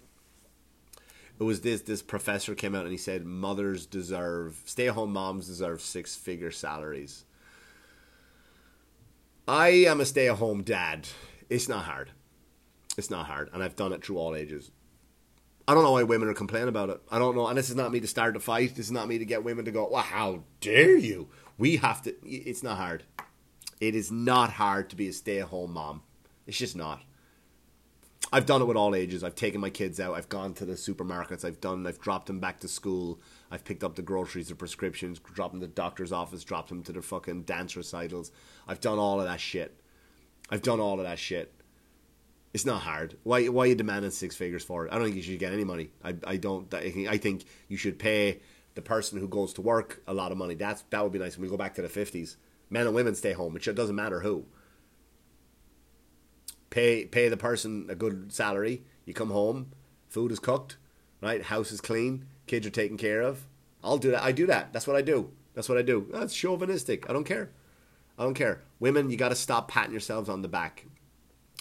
It 1.38 1.42
was 1.42 1.60
this 1.60 1.82
this 1.82 2.02
professor 2.02 2.54
came 2.54 2.74
out 2.74 2.84
and 2.84 2.92
he 2.92 2.98
said 2.98 3.24
mothers 3.24 3.86
deserve 3.86 4.62
stay 4.64 4.88
at 4.88 4.94
home 4.94 5.12
moms 5.12 5.46
deserve 5.46 5.80
six 5.80 6.16
figure 6.16 6.50
salaries. 6.50 7.24
I 9.48 9.68
am 9.68 10.00
a 10.00 10.06
stay 10.06 10.28
at 10.28 10.36
home 10.36 10.62
dad. 10.62 11.08
It's 11.48 11.68
not 11.68 11.84
hard. 11.84 12.10
It's 12.96 13.10
not 13.10 13.26
hard, 13.26 13.50
and 13.52 13.62
I've 13.62 13.76
done 13.76 13.92
it 13.92 14.04
through 14.04 14.18
all 14.18 14.34
ages. 14.34 14.70
I 15.68 15.74
don't 15.74 15.82
know 15.82 15.92
why 15.92 16.04
women 16.04 16.28
are 16.28 16.34
complaining 16.34 16.68
about 16.68 16.90
it. 16.90 17.00
I 17.10 17.18
don't 17.18 17.36
know, 17.36 17.46
and 17.48 17.58
this 17.58 17.68
is 17.68 17.76
not 17.76 17.92
me 17.92 18.00
to 18.00 18.06
start 18.06 18.36
a 18.36 18.40
fight. 18.40 18.76
This 18.76 18.86
is 18.86 18.92
not 18.92 19.08
me 19.08 19.18
to 19.18 19.24
get 19.24 19.44
women 19.44 19.64
to 19.64 19.72
go, 19.72 19.88
"Well, 19.90 20.02
how 20.02 20.44
dare 20.60 20.96
you?" 20.96 21.28
We 21.58 21.76
have 21.76 22.02
to. 22.02 22.14
It's 22.24 22.62
not 22.62 22.78
hard. 22.78 23.02
It 23.80 23.94
is 23.94 24.10
not 24.10 24.50
hard 24.50 24.90
to 24.90 24.96
be 24.96 25.08
a 25.08 25.12
stay 25.12 25.40
at 25.40 25.48
home 25.48 25.72
mom. 25.72 26.02
It's 26.46 26.58
just 26.58 26.76
not. 26.76 27.02
I've 28.32 28.46
done 28.46 28.60
it 28.60 28.64
with 28.64 28.76
all 28.76 28.94
ages. 28.94 29.22
I've 29.22 29.36
taken 29.36 29.60
my 29.60 29.70
kids 29.70 30.00
out. 30.00 30.14
I've 30.14 30.28
gone 30.28 30.52
to 30.54 30.64
the 30.64 30.72
supermarkets. 30.72 31.44
I've 31.44 31.60
done. 31.60 31.86
I've 31.86 32.00
dropped 32.00 32.26
them 32.26 32.40
back 32.40 32.60
to 32.60 32.68
school. 32.68 33.20
I've 33.50 33.64
picked 33.64 33.84
up 33.84 33.94
the 33.94 34.02
groceries, 34.02 34.48
the 34.48 34.56
prescriptions, 34.56 35.20
dropped 35.20 35.52
them 35.52 35.60
to 35.60 35.66
the 35.66 35.72
doctor's 35.72 36.10
office, 36.10 36.42
dropped 36.42 36.70
them 36.70 36.82
to 36.84 36.92
the 36.92 37.02
fucking 37.02 37.42
dance 37.42 37.76
recitals. 37.76 38.32
I've 38.66 38.80
done 38.80 38.98
all 38.98 39.20
of 39.20 39.26
that 39.26 39.40
shit. 39.40 39.80
I've 40.50 40.62
done 40.62 40.80
all 40.80 40.98
of 40.98 41.06
that 41.06 41.18
shit. 41.18 41.52
It's 42.52 42.66
not 42.66 42.82
hard. 42.82 43.16
Why? 43.22 43.46
Why 43.46 43.64
are 43.64 43.66
you 43.66 43.74
demanding 43.74 44.10
six 44.10 44.34
figures 44.34 44.64
for 44.64 44.86
it? 44.86 44.92
I 44.92 44.96
don't 44.96 45.04
think 45.04 45.16
you 45.16 45.22
should 45.22 45.38
get 45.38 45.52
any 45.52 45.64
money. 45.64 45.90
I. 46.02 46.16
I 46.26 46.36
don't. 46.36 46.72
I 46.74 47.18
think 47.18 47.44
you 47.68 47.76
should 47.76 47.98
pay 47.98 48.40
the 48.74 48.82
person 48.82 49.20
who 49.20 49.28
goes 49.28 49.52
to 49.54 49.60
work 49.60 50.02
a 50.06 50.14
lot 50.14 50.32
of 50.32 50.38
money. 50.38 50.54
That's 50.54 50.82
that 50.90 51.02
would 51.02 51.12
be 51.12 51.18
nice. 51.18 51.36
When 51.36 51.42
we 51.44 51.50
go 51.50 51.56
back 51.56 51.74
to 51.74 51.82
the 51.82 51.88
fifties, 51.88 52.38
Men 52.68 52.87
and 52.87 52.94
women 52.94 53.14
stay 53.14 53.33
home. 53.33 53.57
It 53.57 53.76
doesn't 53.76 53.94
matter 53.94 54.20
who. 54.20 54.46
Pay 56.70 57.07
pay 57.07 57.29
the 57.29 57.37
person 57.37 57.87
a 57.88 57.94
good 57.94 58.33
salary. 58.33 58.83
You 59.05 59.14
come 59.14 59.31
home, 59.31 59.72
food 60.09 60.33
is 60.33 60.38
cooked, 60.38 60.76
right? 61.20 61.42
House 61.42 61.70
is 61.70 61.81
clean, 61.81 62.26
kids 62.46 62.66
are 62.66 62.70
taken 62.70 62.96
care 62.96 63.22
of. 63.22 63.46
I'll 63.83 63.98
do 63.98 64.11
that. 64.11 64.22
I 64.22 64.33
do 64.33 64.46
that. 64.46 64.72
That's 64.72 64.87
what 64.87 64.96
I 64.96 65.02
do. 65.02 65.31
That's 65.55 65.68
what 65.68 65.79
I 65.79 65.83
do. 65.83 66.09
That's 66.12 66.35
chauvinistic. 66.35 67.09
I 67.09 67.12
don't 67.12 67.24
care. 67.24 67.50
I 68.18 68.24
don't 68.24 68.35
care. 68.35 68.62
Women, 68.81 69.11
you 69.11 69.16
got 69.16 69.29
to 69.29 69.37
stop 69.37 69.68
patting 69.68 69.92
yourselves 69.92 70.29
on 70.29 70.42
the 70.42 70.48
back. 70.48 70.87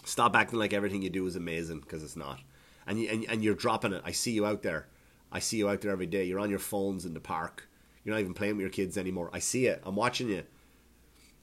Stop 0.04 0.36
acting 0.36 0.60
like 0.60 0.74
everything 0.74 1.02
you 1.02 1.10
do 1.10 1.26
is 1.28 1.36
amazing 1.36 1.82
because 1.82 2.04
it's 2.04 2.16
not. 2.16 2.40
And, 2.88 3.00
you, 3.00 3.10
and 3.10 3.26
and 3.30 3.44
you're 3.44 3.56
dropping 3.56 3.94
it. 3.94 4.02
I 4.06 4.12
see 4.12 4.32
you 4.32 4.46
out 4.46 4.64
there. 4.64 4.88
I 5.32 5.40
see 5.40 5.58
you 5.58 5.70
out 5.70 5.82
there 5.82 5.92
every 5.92 6.06
day. 6.08 6.24
You're 6.24 6.40
on 6.40 6.50
your 6.50 6.60
phones 6.60 7.06
in 7.06 7.14
the 7.14 7.20
park. 7.20 7.68
You're 8.04 8.14
not 8.14 8.22
even 8.22 8.34
playing 8.34 8.58
with 8.58 8.62
your 8.62 8.70
kids 8.70 8.98
anymore. 8.98 9.30
I 9.34 9.40
see 9.40 9.66
it. 9.66 9.82
I'm 9.84 9.96
watching 9.96 10.30
you. 10.30 10.44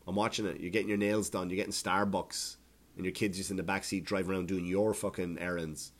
I'm 0.07 0.17
watching 0.17 0.47
it. 0.47 0.61
You're 0.61 0.71
getting 0.71 0.89
your 0.89 0.99
nails 0.99 1.31
done. 1.31 1.49
You're 1.49 1.57
getting 1.57 1.73
Starbucks, 1.73 2.57
and 2.97 3.05
your 3.05 3.13
kids 3.13 3.39
just 3.39 3.51
in 3.51 3.57
the 3.57 3.63
back 3.63 3.85
seat 3.85 4.05
driving 4.05 4.33
around 4.33 4.49
doing 4.49 4.67
your 4.67 4.95
fucking 4.95 5.39
errands. 5.39 5.93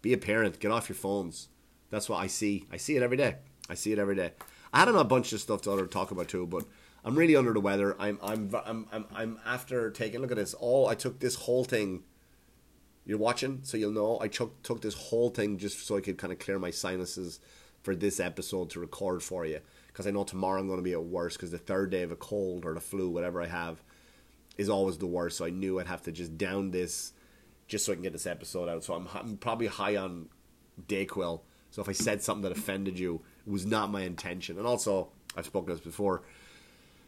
Be 0.00 0.12
a 0.12 0.18
parent. 0.18 0.60
Get 0.60 0.70
off 0.70 0.88
your 0.88 0.96
phones. 0.96 1.48
That's 1.90 2.08
what 2.08 2.18
I 2.18 2.26
see. 2.26 2.66
I 2.70 2.76
see 2.76 2.96
it 2.96 3.02
every 3.02 3.16
day. 3.16 3.36
I 3.68 3.74
see 3.74 3.92
it 3.92 3.98
every 3.98 4.14
day. 4.14 4.32
I 4.72 4.80
had 4.80 4.88
a 4.88 5.04
bunch 5.04 5.32
of 5.32 5.40
stuff 5.40 5.62
to 5.62 5.86
talk 5.86 6.10
about 6.10 6.28
too, 6.28 6.46
but 6.46 6.64
I'm 7.04 7.16
really 7.16 7.36
under 7.36 7.52
the 7.52 7.60
weather. 7.60 7.96
I'm 7.98 8.18
I'm 8.22 8.54
I'm 8.66 8.86
I'm, 8.92 9.06
I'm 9.14 9.40
after 9.44 9.90
taking 9.90 10.20
look 10.20 10.30
at 10.30 10.36
this. 10.36 10.54
All 10.54 10.88
I 10.88 10.94
took 10.94 11.20
this 11.20 11.34
whole 11.34 11.64
thing. 11.64 12.04
You're 13.04 13.18
watching, 13.18 13.60
so 13.62 13.78
you'll 13.78 13.92
know. 13.92 14.18
I 14.20 14.28
took 14.28 14.62
took 14.62 14.82
this 14.82 14.94
whole 14.94 15.30
thing 15.30 15.56
just 15.56 15.86
so 15.86 15.96
I 15.96 16.00
could 16.00 16.18
kind 16.18 16.32
of 16.32 16.38
clear 16.38 16.58
my 16.58 16.70
sinuses 16.70 17.40
for 17.82 17.96
this 17.96 18.20
episode 18.20 18.70
to 18.70 18.80
record 18.80 19.22
for 19.22 19.46
you 19.46 19.60
because 19.98 20.06
I 20.06 20.12
know 20.12 20.22
tomorrow 20.22 20.60
I'm 20.60 20.68
going 20.68 20.78
to 20.78 20.84
be 20.84 20.92
at 20.92 21.02
worse 21.02 21.36
because 21.36 21.50
the 21.50 21.58
third 21.58 21.90
day 21.90 22.02
of 22.02 22.12
a 22.12 22.16
cold 22.16 22.64
or 22.64 22.72
the 22.72 22.80
flu, 22.80 23.10
whatever 23.10 23.42
I 23.42 23.48
have, 23.48 23.82
is 24.56 24.68
always 24.68 24.96
the 24.96 25.08
worst. 25.08 25.36
So 25.36 25.44
I 25.44 25.50
knew 25.50 25.80
I'd 25.80 25.88
have 25.88 26.02
to 26.02 26.12
just 26.12 26.38
down 26.38 26.70
this 26.70 27.12
just 27.66 27.84
so 27.84 27.90
I 27.90 27.96
can 27.96 28.04
get 28.04 28.12
this 28.12 28.24
episode 28.24 28.68
out. 28.68 28.84
So 28.84 28.94
I'm, 28.94 29.08
I'm 29.12 29.36
probably 29.38 29.66
high 29.66 29.96
on 29.96 30.28
Dayquil. 30.86 31.40
So 31.72 31.82
if 31.82 31.88
I 31.88 31.92
said 31.92 32.22
something 32.22 32.42
that 32.42 32.56
offended 32.56 32.96
you, 32.96 33.22
it 33.44 33.50
was 33.50 33.66
not 33.66 33.90
my 33.90 34.02
intention. 34.02 34.56
And 34.56 34.68
also, 34.68 35.08
I've 35.36 35.46
spoken 35.46 35.72
this 35.72 35.80
before. 35.80 36.22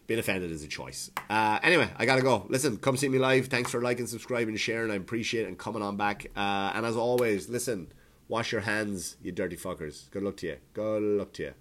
Being 0.09 0.19
offended 0.19 0.51
is 0.51 0.65
a 0.65 0.69
choice. 0.69 1.13
Uh, 1.31 1.61
anyway, 1.63 1.89
I 1.97 2.07
gotta 2.07 2.23
go. 2.23 2.45
Listen, 2.49 2.77
come 2.77 2.97
see 2.97 3.09
me 3.09 3.21
live. 3.21 3.47
Thanks 3.47 3.71
for 3.71 3.81
liking, 3.81 4.09
subscribing, 4.09 4.57
sharing. 4.57 4.91
I 4.91 4.97
appreciate 4.97 5.45
it 5.45 5.47
and 5.47 5.57
coming 5.57 5.83
on 5.83 5.97
back. 5.97 6.27
Uh, 6.37 6.73
and 6.75 6.85
as 6.85 6.97
always, 6.97 7.49
listen, 7.49 7.93
wash 8.27 8.51
your 8.51 8.63
hands, 8.63 9.17
you 9.23 9.31
dirty 9.31 9.57
fuckers. 9.57 10.11
Good 10.11 10.25
luck 10.25 10.39
to 10.39 10.49
you. 10.49 10.57
Good 10.75 11.03
luck 11.03 11.33
to 11.35 11.43
you. 11.45 11.55